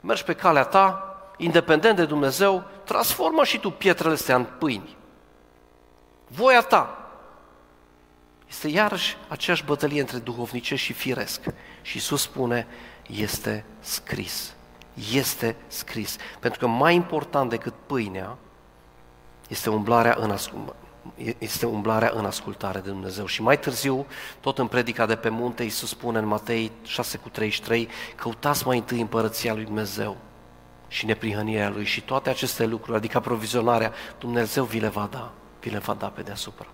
[0.00, 4.96] mergi pe calea ta, independent de Dumnezeu, transformă și tu pietrele astea în pâini.
[6.28, 7.10] Voia ta.
[8.48, 11.40] Este iarăși aceeași bătălie între duhovnice și firesc.
[11.82, 12.66] Și Iisus spune,
[13.06, 14.55] este scris.
[15.12, 16.16] Este scris.
[16.40, 18.36] Pentru că mai important decât pâinea
[19.48, 20.36] este umblarea în,
[21.38, 23.26] este umblarea în ascultare de Dumnezeu.
[23.26, 24.06] Și mai târziu,
[24.40, 28.76] tot în predica de pe munte, Iisus spune în Matei 6 cu 33, căutați mai
[28.76, 30.16] întâi împărăția lui Dumnezeu
[30.88, 35.70] și neprihănirea Lui și toate aceste lucruri, adică aprovizionarea, Dumnezeu vi le va da, vi
[35.70, 36.66] le va da pe deasupra.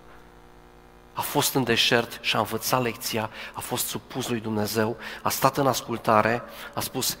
[1.13, 5.57] A fost în deșert și a învățat lecția, a fost supus lui Dumnezeu, a stat
[5.57, 6.41] în ascultare,
[6.73, 7.17] a spus,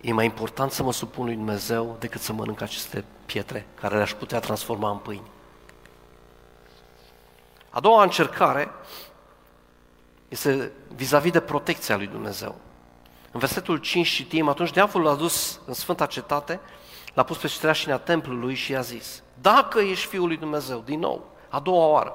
[0.00, 4.12] e mai important să mă supun lui Dumnezeu decât să mănânc aceste pietre care le-aș
[4.12, 5.30] putea transforma în pâini.
[7.70, 8.70] A doua încercare
[10.28, 12.54] este vis-a-vis de protecția lui Dumnezeu.
[13.32, 16.60] În versetul 5 citim, atunci diavolul a dus în Sfânta Cetate,
[17.14, 21.30] l-a pus pe ștreașinea templului și i-a zis, dacă ești Fiul lui Dumnezeu, din nou,
[21.48, 22.14] a doua oară,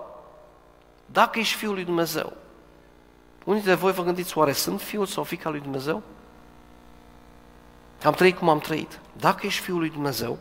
[1.06, 2.34] dacă ești Fiul lui Dumnezeu,
[3.44, 6.04] unii de voi vă gândiți, oare sunt Fiul sau Fica lui Dumnezeu?
[8.06, 9.00] Am trăit cum am trăit.
[9.18, 10.38] Dacă ești Fiul lui Dumnezeu,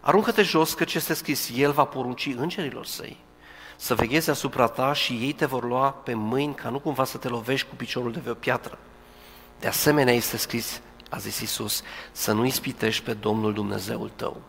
[0.00, 3.16] aruncă-te jos, căci este scris, El va porunci îngerilor săi
[3.80, 7.18] să vegheze asupra ta și ei te vor lua pe mâini ca nu cumva să
[7.18, 8.78] te lovești cu piciorul de pe o piatră.
[9.58, 14.40] De asemenea este scris, a zis Iisus, să nu ispitești pe Domnul Dumnezeul tău.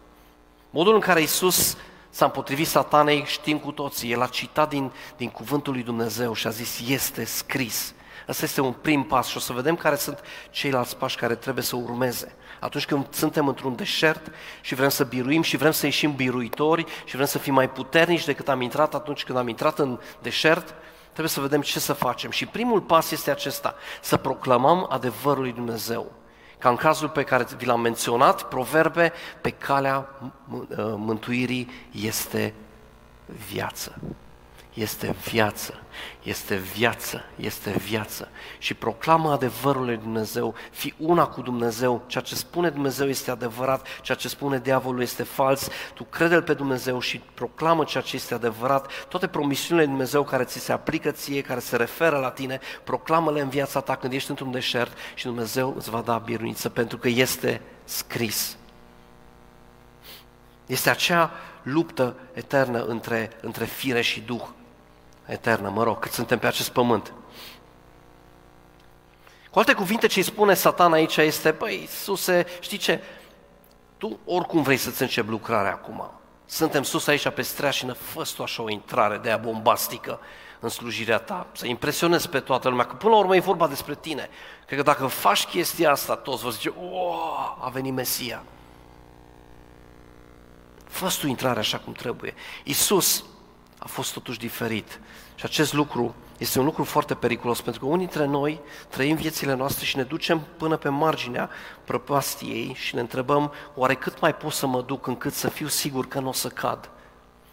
[0.69, 1.77] Modul în care Iisus
[2.09, 4.11] s-a împotrivit satanei știm cu toții.
[4.11, 7.93] El a citat din, din cuvântul lui Dumnezeu și a zis, este scris.
[8.31, 11.63] Asta este un prim pas și o să vedem care sunt ceilalți pași care trebuie
[11.63, 12.35] să urmeze.
[12.59, 17.15] Atunci când suntem într-un deșert și vrem să biruim și vrem să ieșim biruitori și
[17.15, 21.29] vrem să fim mai puternici decât am intrat atunci când am intrat în deșert, trebuie
[21.29, 22.31] să vedem ce să facem.
[22.31, 26.11] Și primul pas este acesta, să proclamăm adevărul lui Dumnezeu.
[26.57, 30.09] Ca în cazul pe care vi l-am menționat, proverbe, pe calea
[30.95, 32.53] mântuirii este
[33.25, 33.95] viață
[34.73, 35.79] este viață,
[36.23, 38.29] este viață, este viață.
[38.57, 43.87] Și proclamă adevărul lui Dumnezeu, fi una cu Dumnezeu, ceea ce spune Dumnezeu este adevărat,
[44.01, 48.33] ceea ce spune diavolul este fals, tu crede pe Dumnezeu și proclamă ceea ce este
[48.33, 52.59] adevărat, toate promisiunile lui Dumnezeu care ți se aplică ție, care se referă la tine,
[52.83, 56.97] proclamă-le în viața ta când ești într-un deșert și Dumnezeu îți va da biruință, pentru
[56.97, 58.57] că este scris.
[60.65, 61.31] Este acea
[61.63, 64.43] luptă eternă între, între fire și duh
[65.31, 67.13] eternă, mă rog, cât suntem pe acest pământ.
[69.51, 73.03] Cu alte cuvinte, ce îi spune Satan aici este, băi, Iisuse, știi ce,
[73.97, 76.11] tu oricum vrei să-ți începi lucrarea acum.
[76.45, 80.19] Suntem sus aici pe strea și ne fă tu așa o intrare de aia bombastică
[80.59, 83.95] în slujirea ta, să impresionezi pe toată lumea, că până la urmă e vorba despre
[83.95, 84.29] tine.
[84.65, 87.13] Cred că dacă faci chestia asta, toți vă zice, o,
[87.59, 88.43] a venit Mesia.
[90.87, 92.33] fă tu intrare așa cum trebuie.
[92.63, 93.23] Isus
[93.77, 94.99] a fost totuși diferit.
[95.41, 99.53] Și acest lucru este un lucru foarte periculos, pentru că unii dintre noi trăim viețile
[99.53, 101.49] noastre și ne ducem până pe marginea
[101.83, 106.07] prăpastiei și ne întrebăm, oare cât mai pot să mă duc încât să fiu sigur
[106.07, 106.89] că nu o să cad?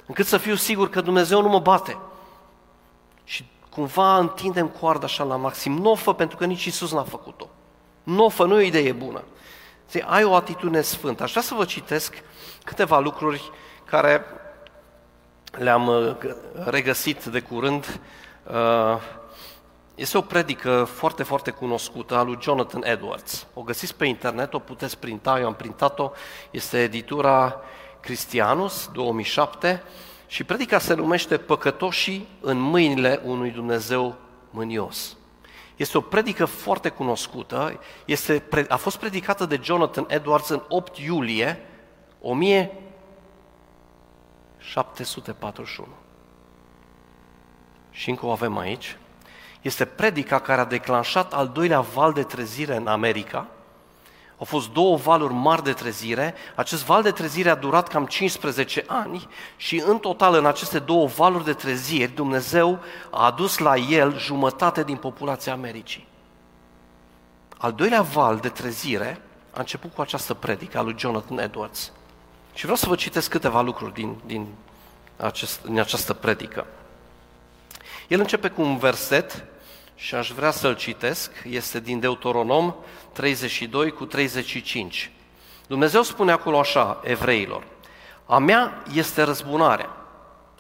[0.07, 1.99] Încât să fiu sigur că Dumnezeu nu mă bate?
[3.25, 5.73] Și cumva întindem coarda așa la maxim.
[5.73, 7.49] Nu o fă pentru că nici Isus n-a făcut-o.
[8.03, 9.23] Nu o fă, nu e o idee bună.
[9.91, 11.23] Zi, ai o atitudine sfântă.
[11.23, 12.23] Aș vrea să vă citesc
[12.65, 13.51] câteva lucruri
[13.85, 14.25] care
[15.53, 16.17] le-am uh,
[16.65, 18.01] regăsit de curând
[18.49, 19.01] Uh,
[19.95, 23.47] este o predică foarte, foarte cunoscută a lui Jonathan Edwards.
[23.55, 26.11] O găsiți pe internet, o puteți printa, eu am printat-o,
[26.51, 27.61] este editura
[28.01, 29.83] Christianus 2007
[30.27, 34.17] și predica se numește Păcătoșii în mâinile unui Dumnezeu
[34.51, 35.17] mânios.
[35.77, 41.61] Este o predică foarte cunoscută, este, a fost predicată de Jonathan Edwards în 8 iulie
[44.77, 45.89] 1741
[47.91, 48.97] și încă o avem aici,
[49.61, 53.47] este predica care a declanșat al doilea val de trezire în America.
[54.39, 56.35] Au fost două valuri mari de trezire.
[56.55, 61.07] Acest val de trezire a durat cam 15 ani și în total în aceste două
[61.07, 62.79] valuri de treziri Dumnezeu
[63.11, 66.07] a adus la el jumătate din populația Americii.
[67.57, 71.93] Al doilea val de trezire a început cu această predică a lui Jonathan Edwards.
[72.59, 74.47] Și vreau să vă citesc câteva lucruri din, din,
[75.17, 76.67] acest, din această predică.
[78.09, 79.45] El începe cu un verset
[79.95, 82.75] și aș vrea să-l citesc, este din Deuteronom
[83.13, 85.11] 32 cu 35.
[85.67, 87.65] Dumnezeu spune acolo așa evreilor,
[88.27, 89.97] a mea este răzbunarea,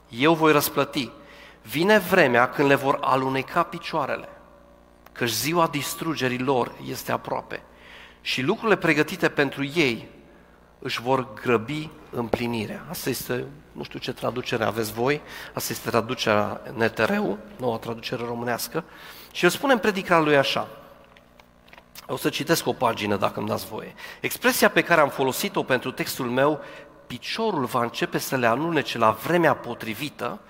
[0.08, 1.10] eu voi răsplăti.
[1.62, 4.28] Vine vremea când le vor aluneca picioarele,
[5.12, 7.62] căci ziua distrugerii lor este aproape
[8.20, 10.16] și lucrurile pregătite pentru ei
[10.78, 12.86] își vor grăbi împlinirea.
[12.90, 15.20] Asta este, nu știu ce traducere aveți voi,
[15.54, 18.84] asta este traducerea NTR-ul, noua traducere românească,
[19.32, 20.68] și el spune în predica lui așa,
[22.06, 23.94] o să citesc o pagină dacă îmi dați voie.
[24.20, 26.60] Expresia pe care am folosit-o pentru textul meu,
[27.06, 30.40] piciorul va începe să le anunece la vremea potrivită,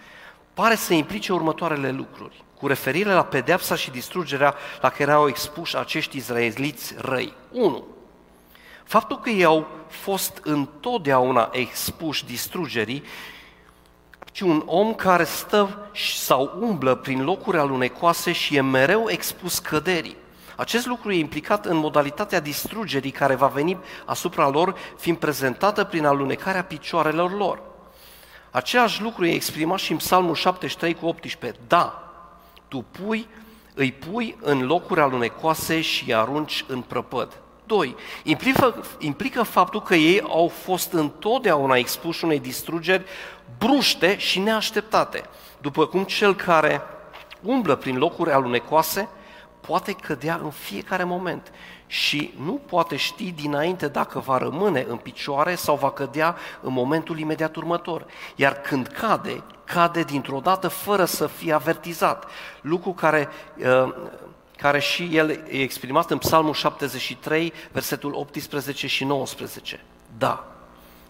[0.55, 5.77] pare să implice următoarele lucruri, cu referire la pedeapsa și distrugerea la care au expuși
[5.77, 7.33] acești izraeliți răi.
[7.51, 7.85] 1
[8.88, 13.03] Faptul că ei au fost întotdeauna expuși distrugerii,
[14.33, 20.16] ci un om care stă sau umblă prin locuri alunecoase și e mereu expus căderii.
[20.57, 26.05] Acest lucru e implicat în modalitatea distrugerii care va veni asupra lor, fiind prezentată prin
[26.05, 27.61] alunecarea picioarelor lor.
[28.51, 31.61] Același lucru e exprimat și în Psalmul 73 cu 18.
[31.66, 32.12] Da,
[32.68, 33.29] tu pui,
[33.74, 37.42] îi pui în locuri alunecoase și îi arunci în prăpăd.
[37.68, 37.96] 2.
[38.22, 43.04] Implică, implică faptul că ei au fost întotdeauna expuși unei distrugeri
[43.59, 45.22] bruște și neașteptate,
[45.61, 46.83] după cum cel care
[47.42, 49.09] umblă prin locuri alunecoase
[49.61, 51.52] poate cădea în fiecare moment
[51.87, 57.18] și nu poate ști dinainte dacă va rămâne în picioare sau va cădea în momentul
[57.18, 58.07] imediat următor.
[58.37, 62.24] Iar când cade, cade dintr-o dată fără să fie avertizat,
[62.61, 63.94] lucru care uh,
[64.61, 69.81] care și el e exprimat în Psalmul 73, versetul 18 și 19.
[70.18, 70.44] Da,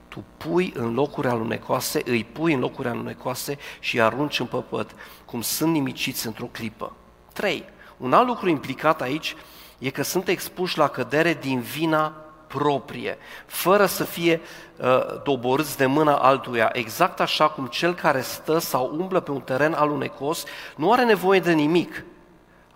[0.08, 4.90] tu pui în locuri alunecoase, îi pui în locuri alunecoase și îi arunci în păpăt,
[5.24, 6.92] cum sunt nimiciți într-o clipă.
[7.32, 7.64] 3.
[7.96, 9.36] Un alt lucru implicat aici
[9.78, 12.12] e că sunt expuși la cădere din vina
[12.46, 14.40] proprie, fără să fie
[14.76, 19.40] uh, doborâți de mâna altuia, exact așa cum cel care stă sau umblă pe un
[19.40, 20.44] teren alunecos
[20.76, 22.04] nu are nevoie de nimic,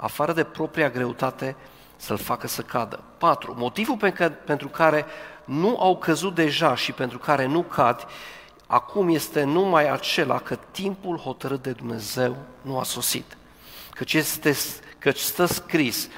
[0.03, 1.57] afară de propria greutate,
[1.97, 3.01] să-l facă să cadă.
[3.19, 3.55] 4.
[3.59, 3.97] Motivul
[4.45, 5.05] pentru care
[5.45, 8.07] nu au căzut deja și pentru care nu cad,
[8.67, 13.37] acum este numai acela că timpul hotărât de Dumnezeu nu a sosit.
[13.91, 14.57] Căci, este,
[14.99, 16.09] căci stă scris,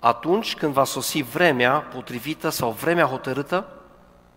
[0.00, 3.66] atunci când va sosi vremea potrivită sau vremea hotărâtă,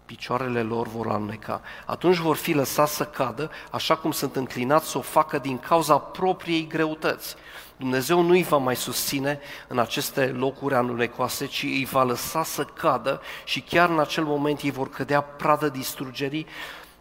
[0.05, 1.61] picioarele lor vor aluneca.
[1.85, 5.97] Atunci vor fi lăsați să cadă, așa cum sunt înclinați să o facă din cauza
[5.97, 7.35] propriei greutăți.
[7.77, 12.63] Dumnezeu nu îi va mai susține în aceste locuri anulecoase, ci îi va lăsa să
[12.63, 16.45] cadă și chiar în acel moment ei vor cădea pradă distrugerii,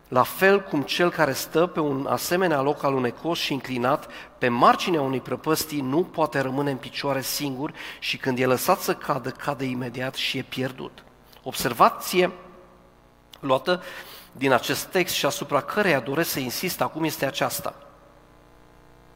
[0.08, 5.00] la fel cum cel care stă pe un asemenea loc alunecos și înclinat pe marginea
[5.00, 9.64] unei prăpăstii nu poate rămâne în picioare singur și când e lăsat să cadă, cade
[9.64, 11.04] imediat și e pierdut.
[11.42, 12.30] Observație
[13.40, 13.82] luată
[14.32, 17.74] din acest text și asupra căreia doresc să insist acum este aceasta.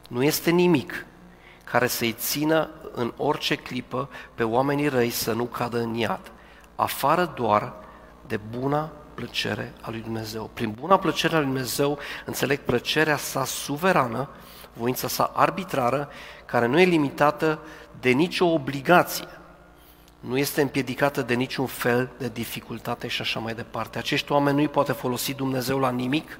[0.07, 1.05] Nu este nimic
[1.71, 6.31] care să-i țină în orice clipă pe oamenii răi să nu cadă în iad,
[6.75, 7.73] afară doar
[8.27, 10.49] de buna plăcere a lui Dumnezeu.
[10.53, 14.29] Prin buna plăcere a lui Dumnezeu înțeleg plăcerea sa suverană,
[14.73, 16.09] voința sa arbitrară,
[16.45, 17.59] care nu e limitată
[17.99, 19.27] de nicio obligație,
[20.19, 23.97] nu este împiedicată de niciun fel de dificultate și așa mai departe.
[23.97, 26.39] Acești oameni nu îi poate folosi Dumnezeu la nimic,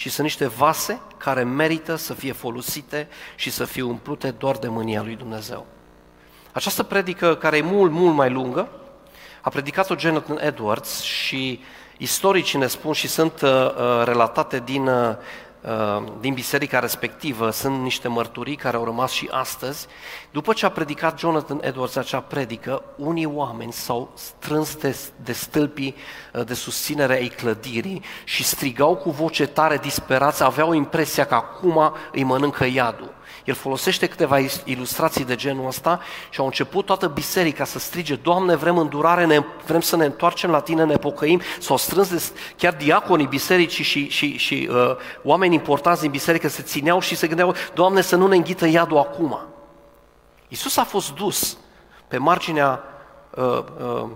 [0.00, 4.68] ci sunt niște vase care merită să fie folosite și să fie umplute doar de
[4.68, 5.66] mânia lui Dumnezeu.
[6.52, 8.68] Această predică, care e mult, mult mai lungă,
[9.40, 11.60] a predicat-o Jonathan Edwards și
[11.96, 15.49] istoricii ne spun și sunt uh, uh relatate din uh, Uh,
[16.20, 19.86] din biserica respectivă, sunt niște mărturii care au rămas și astăzi.
[20.30, 25.94] După ce a predicat Jonathan Edwards acea predică, unii oameni s-au strâns de, de stâlpii
[26.32, 31.92] uh, de susținere ai clădirii și strigau cu voce tare, disperați, aveau impresia că acum
[32.12, 33.14] îi mănâncă iadul.
[33.44, 36.00] El folosește câteva ilustrații de genul ăsta
[36.30, 40.50] și au început toată biserica să strige, Doamne, vrem îndurare, ne, vrem să ne întoarcem
[40.50, 41.40] la Tine, ne pocăim.
[41.58, 42.22] S-au strâns de,
[42.56, 47.26] chiar diaconii bisericii și, și, și uh, oameni importanți din biserică se țineau și se
[47.26, 49.38] gândeau, Doamne, să nu ne înghită iadul acum.
[50.48, 51.58] Iisus a fost dus
[52.08, 52.82] pe marginea
[53.30, 54.08] uh, uh,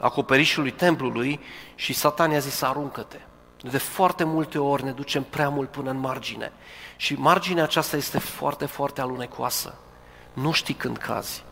[0.00, 1.40] acoperișului templului
[1.74, 3.18] și Satan i-a zis, aruncă-te.
[3.70, 6.52] De foarte multe ori ne ducem prea mult până în margine.
[7.04, 9.74] Și marginea aceasta este foarte, foarte alunecoasă.
[10.32, 11.44] Nu știi când cazi.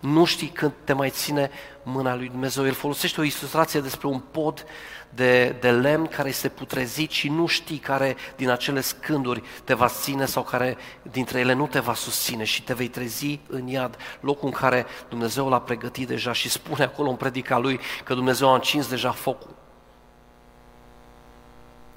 [0.00, 1.50] Nu știi când te mai ține
[1.82, 2.66] mâna lui Dumnezeu.
[2.66, 4.64] El folosește o ilustrație despre un pod
[5.10, 9.88] de, de lemn care este putrezit și nu știi care din acele scânduri te va
[9.88, 13.96] ține sau care dintre ele nu te va susține și te vei trezi în iad,
[14.20, 18.50] locul în care Dumnezeu l-a pregătit deja și spune acolo în predica lui că Dumnezeu
[18.50, 19.59] a încins deja focul.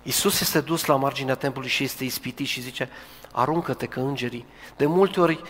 [0.03, 2.89] Iisus este dus la marginea templului și este ispitit și zice,
[3.31, 4.45] aruncă-te că îngerii.
[4.77, 5.41] De multe ori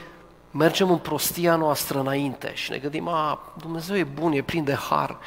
[0.51, 4.73] mergem în prostia noastră înainte și ne gândim, a, Dumnezeu e bun, e plin de
[4.73, 5.17] har,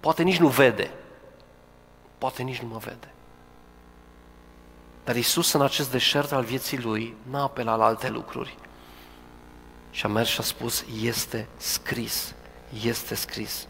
[0.00, 0.90] poate nici nu vede.
[2.18, 3.12] Poate nici nu mă vede.
[5.04, 8.56] Dar Iisus în acest deșert al vieții Lui n-a apelat la alte lucruri.
[9.90, 12.34] Și a mers și a spus, este scris,
[12.84, 13.66] este scris.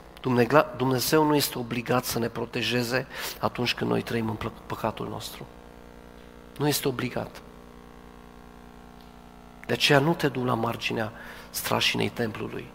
[0.76, 3.06] Dumnezeu nu este obligat să ne protejeze
[3.38, 5.46] atunci când noi trăim în păcatul nostru.
[6.58, 7.42] Nu este obligat.
[9.66, 11.12] De aceea nu te du la marginea
[11.50, 12.66] strașinei templului.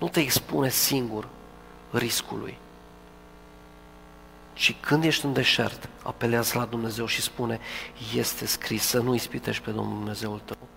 [0.00, 1.28] Nu te expune singur
[1.90, 2.58] riscului.
[4.54, 7.60] Și când ești în deșert, apelează la Dumnezeu și spune,
[8.14, 10.69] este scris să nu ispitești pe Domnul Dumnezeul tău.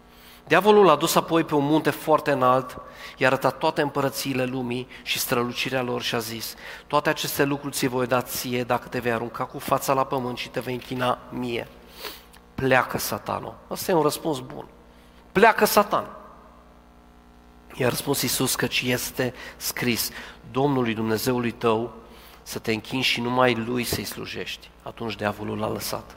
[0.48, 2.82] Diavolul l-a dus apoi pe un munte foarte înalt,
[3.18, 6.56] i-a arătat toate împărățiile lumii și strălucirea lor și a zis,
[6.88, 10.38] toate aceste lucruri ți voi da ție dacă te vei arunca cu fața la pământ
[10.38, 11.68] și te vei închina mie.
[12.56, 13.56] Pleacă satanul.
[13.68, 14.66] Asta e un răspuns bun.
[15.32, 16.06] Pleacă satan.
[17.74, 20.10] I-a răspuns Iisus căci este scris,
[20.52, 21.94] Domnului Dumnezeului tău
[22.44, 24.70] să te închini și numai Lui să-i slujești.
[24.84, 26.16] Atunci diavolul l-a lăsat.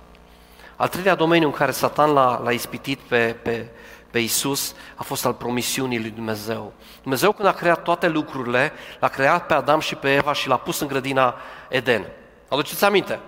[0.76, 3.68] Al treilea domeniu în care Satan l-a, l-a ispitit pe, pe,
[4.16, 6.72] pe Isus a fost al promisiunii lui Dumnezeu.
[7.02, 10.56] Dumnezeu când a creat toate lucrurile, l-a creat pe Adam și pe Eva și l-a
[10.56, 11.34] pus în grădina
[11.68, 12.06] Eden.
[12.48, 13.20] Aduceți aminte?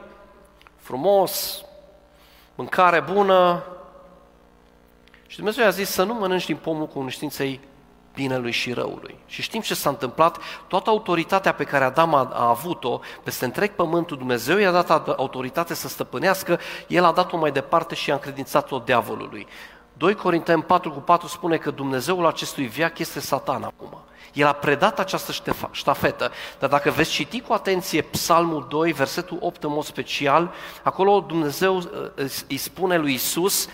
[0.76, 1.62] Frumos,
[2.54, 3.64] mâncare bună.
[5.26, 7.60] Și Dumnezeu i-a zis să nu mănânci din pomul cunoștinței
[8.14, 9.18] binelui și răului.
[9.26, 13.70] Și știm ce s-a întâmplat, toată autoritatea pe care Adam a, a avut-o peste întreg
[13.70, 18.78] pământul, Dumnezeu i-a dat autoritate să stăpânească, el a dat-o mai departe și a încredințat-o
[18.78, 19.46] diavolului.
[19.98, 23.98] 2 Corinteni 4 cu 4 spune că Dumnezeul acestui viac este satan acum.
[24.32, 25.32] El a predat această
[25.70, 31.20] ștafetă, dar dacă veți citi cu atenție Psalmul 2, versetul 8 în mod special, acolo
[31.20, 31.84] Dumnezeu uh,
[32.48, 33.68] îi spune lui Isus,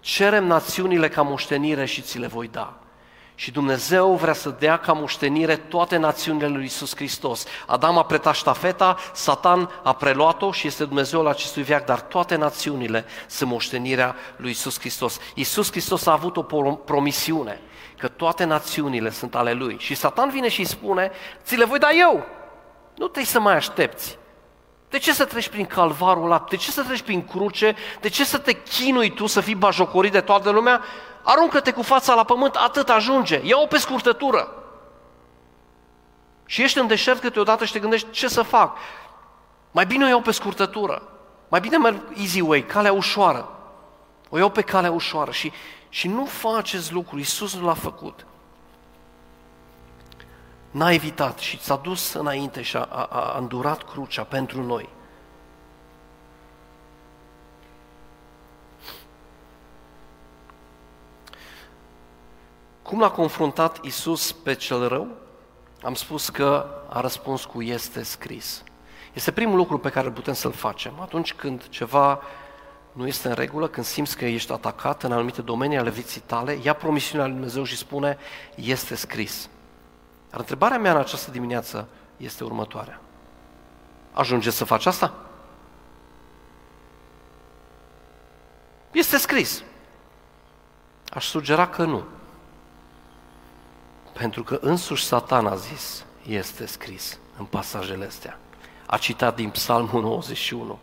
[0.00, 2.81] cerem națiunile ca moștenire și ți le voi da.
[3.42, 7.44] Și Dumnezeu vrea să dea ca moștenire toate națiunile lui Isus Hristos.
[7.66, 13.04] Adam a pretat ștafeta, Satan a preluat-o și este Dumnezeul acestui viac, dar toate națiunile
[13.26, 15.18] sunt moștenirea lui Isus Hristos.
[15.34, 16.42] Isus Hristos a avut o
[16.84, 17.60] promisiune
[17.98, 19.76] că toate națiunile sunt ale lui.
[19.78, 21.10] Și Satan vine și îi spune,
[21.44, 22.26] ți le voi da eu.
[22.94, 24.18] Nu trebuie să mai aștepți.
[24.88, 26.44] De ce să treci prin calvarul ăla?
[26.48, 27.74] De ce să treci prin cruce?
[28.00, 30.80] De ce să te chinui tu să fii bajocorit de toată lumea?
[31.22, 34.48] Aruncă-te cu fața la pământ, atât ajunge, ia-o pe scurtătură.
[36.46, 38.76] Și ești în deșert câteodată și te gândești ce să fac.
[39.70, 41.02] Mai bine o iau pe scurtătură.
[41.48, 43.48] Mai bine merg easy way, calea ușoară.
[44.28, 45.52] O iau pe calea ușoară și,
[45.88, 47.18] și nu faceți lucru.
[47.18, 48.26] Iisus nu l-a făcut.
[50.70, 54.88] N-a evitat și s-a dus înainte și a, a, a îndurat crucea pentru noi.
[62.92, 65.08] Cum l-a confruntat Isus pe cel rău?
[65.82, 68.62] Am spus că a răspuns cu este scris.
[69.12, 71.00] Este primul lucru pe care putem să-l facem.
[71.00, 72.20] Atunci când ceva
[72.92, 76.58] nu este în regulă, când simți că ești atacat în anumite domenii ale vieții tale,
[76.62, 78.18] ia promisiunea lui Dumnezeu și spune,
[78.54, 79.48] este scris.
[80.30, 83.00] Dar întrebarea mea în această dimineață este următoarea.
[84.12, 85.14] Ajunge să faci asta?
[88.90, 89.62] Este scris.
[91.08, 92.04] Aș sugera că nu.
[94.12, 98.38] Pentru că însuși Satan a zis, este scris în pasajele astea.
[98.86, 100.78] A citat din Psalmul 91,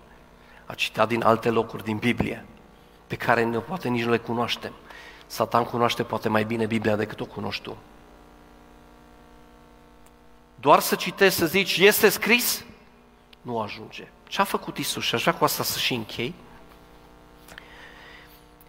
[0.66, 2.46] a citat din alte locuri din Biblie,
[3.08, 4.74] pe care ne poate nici nu le cunoaștem.
[5.28, 7.78] Satan cunoaște poate mai bine Biblia decât o cunoști tu.
[10.56, 12.64] Doar să citești, să zici, este scris?
[13.42, 14.08] Nu ajunge.
[14.28, 15.04] Ce a făcut Isus?
[15.04, 16.34] Și aș vrea cu asta să și închei.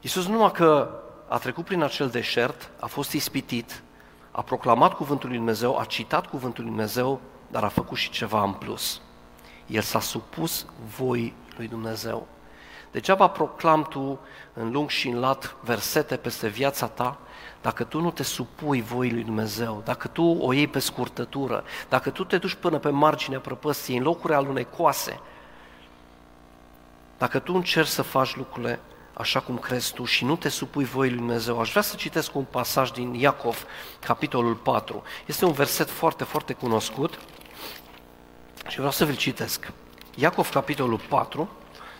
[0.00, 0.90] Isus numai că
[1.28, 3.82] a trecut prin acel deșert, a fost ispitit,
[4.30, 7.20] a proclamat cuvântul lui Dumnezeu, a citat cuvântul lui Dumnezeu,
[7.50, 9.00] dar a făcut și ceva în plus.
[9.66, 10.66] El s-a supus
[10.96, 12.26] voi lui Dumnezeu.
[12.90, 14.18] Degeaba proclam tu
[14.52, 17.18] în lung și în lat versete peste viața ta,
[17.60, 22.10] dacă tu nu te supui voii lui Dumnezeu, dacă tu o iei pe scurtătură, dacă
[22.10, 25.20] tu te duci până pe marginea prăpăstiei, în locuri alunecoase,
[27.18, 28.80] dacă tu încerci să faci lucrurile
[29.20, 31.60] așa cum crezi tu și nu te supui voii lui Dumnezeu.
[31.60, 33.66] Aș vrea să citesc un pasaj din Iacov,
[34.00, 35.02] capitolul 4.
[35.26, 37.18] Este un verset foarte, foarte cunoscut
[38.68, 39.72] și vreau să vi-l citesc.
[40.14, 41.50] Iacov, capitolul 4,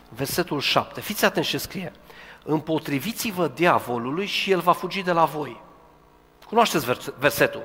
[0.09, 1.01] versetul 7.
[1.01, 1.93] Fiți atenți ce scrie.
[2.45, 5.61] Împotriviți-vă diavolului și el va fugi de la voi.
[6.47, 6.87] Cunoașteți
[7.19, 7.63] versetul?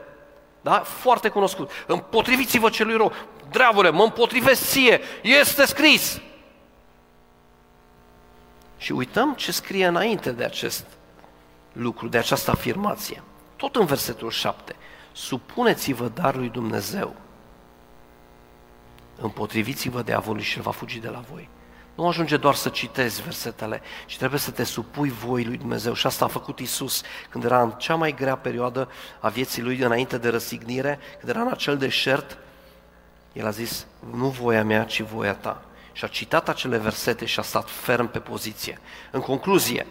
[0.62, 0.80] Da?
[0.80, 1.72] Foarte cunoscut.
[1.88, 3.12] Împotriviți-vă celui rău.
[3.52, 5.02] Diavole, mă împotrivesc ție.
[5.22, 6.22] Este scris.
[8.78, 10.86] Și uităm ce scrie înainte de acest
[11.72, 13.24] lucru, de această afirmație.
[13.56, 14.76] Tot în versetul 7.
[15.12, 17.16] Supuneți-vă darului Dumnezeu.
[19.18, 21.50] Împotriviți-vă de avul și el va fugi de la voi.
[21.96, 25.94] Nu ajunge doar să citezi versetele, ci trebuie să te supui voi lui Dumnezeu.
[25.94, 29.78] Și asta a făcut Isus când era în cea mai grea perioadă a vieții lui,
[29.78, 32.38] înainte de răsignire, când era în acel deșert,
[33.34, 35.66] el a zis, nu voia mea, ci voia ta
[35.96, 38.80] și a citat acele versete și a stat ferm pe poziție.
[39.12, 39.86] În concluzie,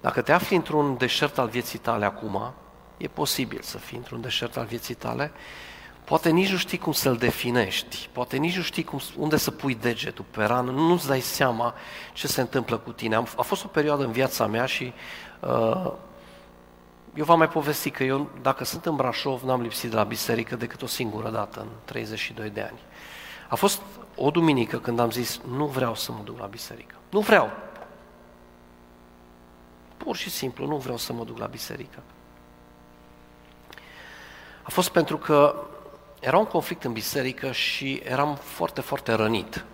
[0.00, 2.54] dacă te afli într-un deșert al vieții tale acum,
[2.96, 5.32] e posibil să fii într-un deșert al vieții tale,
[6.04, 9.74] poate nici nu știi cum să-l definești, poate nici nu știi cum, unde să pui
[9.74, 11.74] degetul pe rană, nu-ți dai seama
[12.12, 13.14] ce se întâmplă cu tine.
[13.16, 14.92] A fost o perioadă în viața mea și
[15.40, 15.92] uh,
[17.14, 20.56] eu v-am mai povestit că eu, dacă sunt în Brașov, n-am lipsit de la biserică
[20.56, 22.78] decât o singură dată în 32 de ani.
[23.48, 23.80] A fost
[24.16, 26.94] o duminică când am zis, nu vreau să mă duc la biserică.
[27.10, 27.50] Nu vreau.
[29.96, 31.98] Pur și simplu, nu vreau să mă duc la biserică.
[34.62, 35.64] A fost pentru că
[36.20, 39.64] era un conflict în biserică și eram foarte, foarte rănit.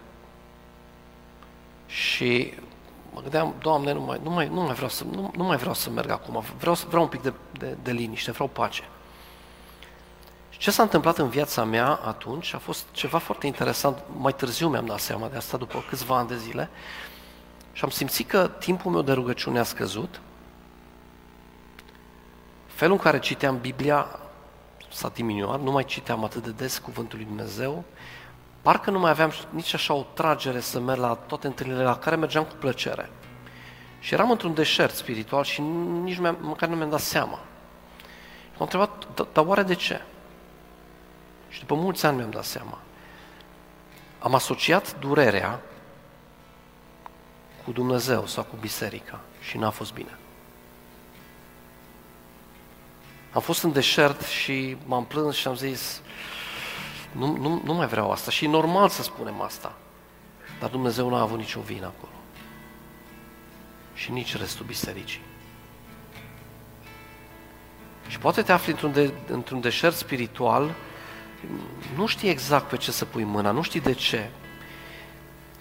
[1.87, 2.55] Și
[3.12, 5.75] mă gândeam, Doamne, nu mai, nu mai, nu mai, vreau, să, nu, nu mai vreau
[5.75, 8.83] să merg acum, vreau, vreau un pic de, de, de liniște, vreau pace.
[10.63, 13.99] Ce s-a întâmplat în viața mea atunci a fost ceva foarte interesant.
[14.17, 16.71] Mai târziu mi-am dat seama de asta, după câțiva ani de zile,
[17.73, 20.21] și am simțit că timpul meu de rugăciune a scăzut.
[22.67, 24.19] Felul în care citeam Biblia
[24.93, 27.85] s-a diminuat, nu mai citeam atât de des Cuvântul lui Dumnezeu,
[28.61, 32.17] parcă nu mai aveam nici așa o tragere să merg la toate întâlnirile la care
[32.17, 33.11] mergeam cu plăcere.
[33.99, 35.61] Și eram într-un deșert spiritual și
[36.03, 37.39] nici măcar nu mi-am dat seama.
[38.51, 40.01] M-am întrebat, dar oare de ce?
[41.53, 42.79] Și după mulți ani mi-am dat seama.
[44.19, 45.61] Am asociat durerea
[47.65, 50.19] cu Dumnezeu sau cu biserica și n-a fost bine.
[53.33, 56.01] Am fost în deșert și m-am plâns și am zis,
[57.13, 58.31] nu, nu, nu mai vreau asta.
[58.31, 59.75] Și e normal să spunem asta.
[60.61, 62.13] Dar Dumnezeu nu a avut nicio vină acolo.
[63.95, 65.21] Și nici restul bisericii.
[68.07, 70.75] Și poate te afli într-un, de, într-un deșert spiritual
[71.97, 74.30] nu știi exact pe ce să pui mâna, nu știi de ce.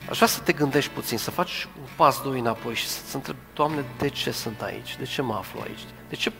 [0.09, 3.39] Aș vrea să te gândești puțin, să faci un pas, doi înapoi și să-ți întrebi,
[3.53, 4.97] Doamne, de ce sunt aici?
[4.97, 5.79] De ce mă aflu aici?
[6.09, 6.32] De ce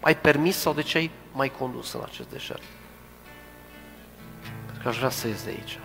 [0.00, 2.62] ai permis sau de ce ai mai condus în acest deșert?
[4.64, 5.78] Pentru că aș vrea să ies de aici.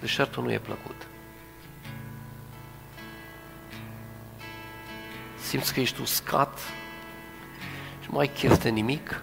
[0.00, 1.06] Deșertul nu e plăcut.
[5.40, 6.58] Simți că ești uscat
[8.00, 9.22] și nu mai chef de nimic,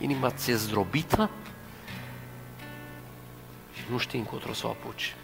[0.00, 1.30] inima ți-e zdrobită,
[3.90, 5.14] nu știi încotro să o apuci.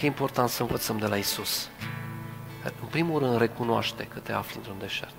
[0.00, 1.68] E important să învățăm de la Isus.
[2.80, 5.14] În primul rând, recunoaște că te afli într-un deșert.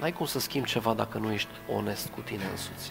[0.00, 2.90] N-ai cum să schimbi ceva dacă nu ești onest cu tine însuți.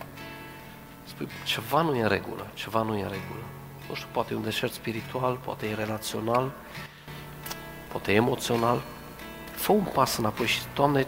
[1.04, 3.44] Spui, ceva nu e în regulă, ceva nu e în regulă.
[3.90, 6.52] Nu știu, poate e un deșert spiritual, poate e relațional,
[7.92, 8.82] poate e emoțional.
[9.52, 11.06] Fă un pas înapoi și, Doamne,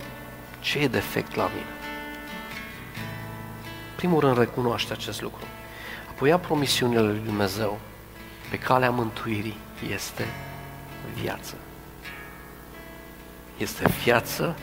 [0.59, 1.69] ce e defect la mine?
[3.95, 5.45] Primul rând, recunoaște acest lucru.
[6.15, 7.79] Apoi ia promisiunile lui Dumnezeu.
[8.49, 9.57] Pe calea mântuirii
[9.93, 10.27] este
[11.21, 11.55] viață.
[13.57, 14.55] Este viață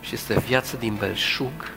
[0.00, 1.70] și este viață din belșug.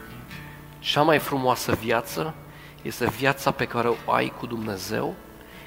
[0.79, 2.33] Cea mai frumoasă viață
[2.81, 5.15] este viața pe care o ai cu Dumnezeu,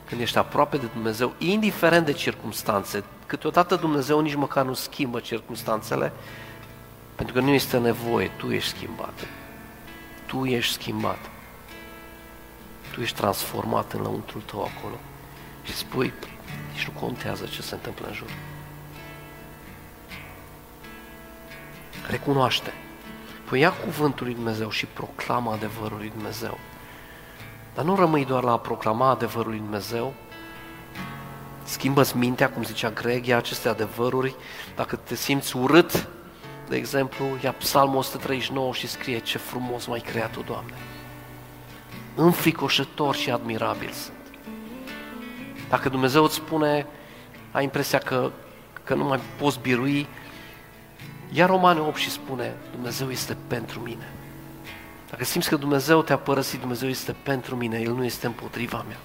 [0.04, 3.04] când ești aproape de Dumnezeu, indiferent de circunstanțe.
[3.26, 6.12] Câteodată Dumnezeu nici măcar nu schimbă circunstanțele,
[7.14, 9.26] pentru că nu este nevoie, tu ești schimbat.
[10.26, 11.18] Tu ești schimbat.
[12.92, 14.94] Tu ești transformat în lăuntrul tău acolo.
[15.62, 16.12] Și spui,
[16.72, 18.30] nici nu contează ce se întâmplă în jur.
[22.08, 22.72] Recunoaște.
[23.48, 26.58] Păi ia cuvântul lui Dumnezeu și proclamă adevărul lui Dumnezeu.
[27.74, 30.14] Dar nu rămâi doar la a proclama adevărul lui Dumnezeu,
[31.64, 34.34] schimbă-ți mintea, cum zicea Greg, ia aceste adevăruri,
[34.76, 36.08] dacă te simți urât,
[36.68, 40.74] de exemplu, ia psalmul 139 și scrie ce frumos mai creat tu, Doamne.
[42.20, 44.16] Înfricoșător și admirabil sunt.
[45.68, 46.86] Dacă Dumnezeu îți spune,
[47.50, 48.30] ai impresia că,
[48.84, 50.06] că nu mai poți birui,
[51.32, 54.12] ia Romane 8 și spune, Dumnezeu este pentru mine.
[55.10, 58.98] Dacă simți că Dumnezeu te-a părăsit, Dumnezeu este pentru mine, El nu este împotriva mea.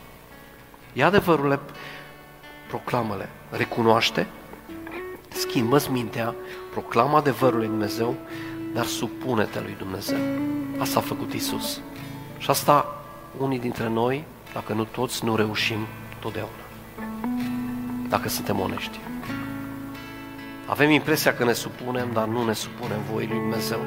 [0.93, 1.59] Ia adevărurile,
[2.68, 4.28] proclamă-le, recunoaște,
[5.30, 6.36] schimbă-ți mintea,
[6.72, 8.16] proclamă adevărul lui Dumnezeu,
[8.74, 10.18] dar supune-te lui Dumnezeu.
[10.78, 11.82] Asta a făcut Isus.
[12.38, 13.03] Și asta
[13.38, 14.24] unii dintre noi,
[14.54, 15.78] dacă nu toți, nu reușim
[16.20, 16.54] totdeauna.
[18.10, 19.00] Dacă suntem onești.
[20.66, 23.80] Avem impresia că ne supunem, dar nu ne supunem voii lui Dumnezeu.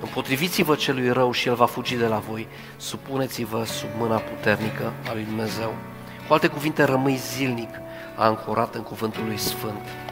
[0.00, 2.48] Împotriviți-vă celui rău și el va fugi de la voi.
[2.76, 5.74] Supuneți-vă sub mâna puternică a lui Dumnezeu.
[6.26, 7.70] Cu alte cuvinte, rămâi zilnic
[8.16, 10.09] ancorat în cuvântul lui Sfânt.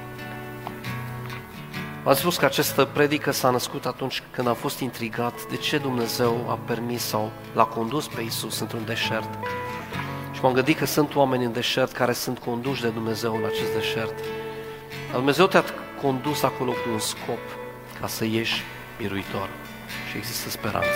[2.08, 6.46] V-am spus că această predică s-a născut atunci când am fost intrigat de ce Dumnezeu
[6.50, 9.28] a permis sau l-a condus pe Isus într-un deșert.
[10.32, 13.72] Și m-am gândit că sunt oameni în deșert care sunt conduși de Dumnezeu în acest
[13.74, 14.14] deșert.
[15.06, 15.64] Dar Dumnezeu te-a
[16.02, 17.42] condus acolo cu un scop,
[18.00, 18.62] ca să ieși
[18.98, 19.48] biruitor
[20.10, 20.88] și există speranță.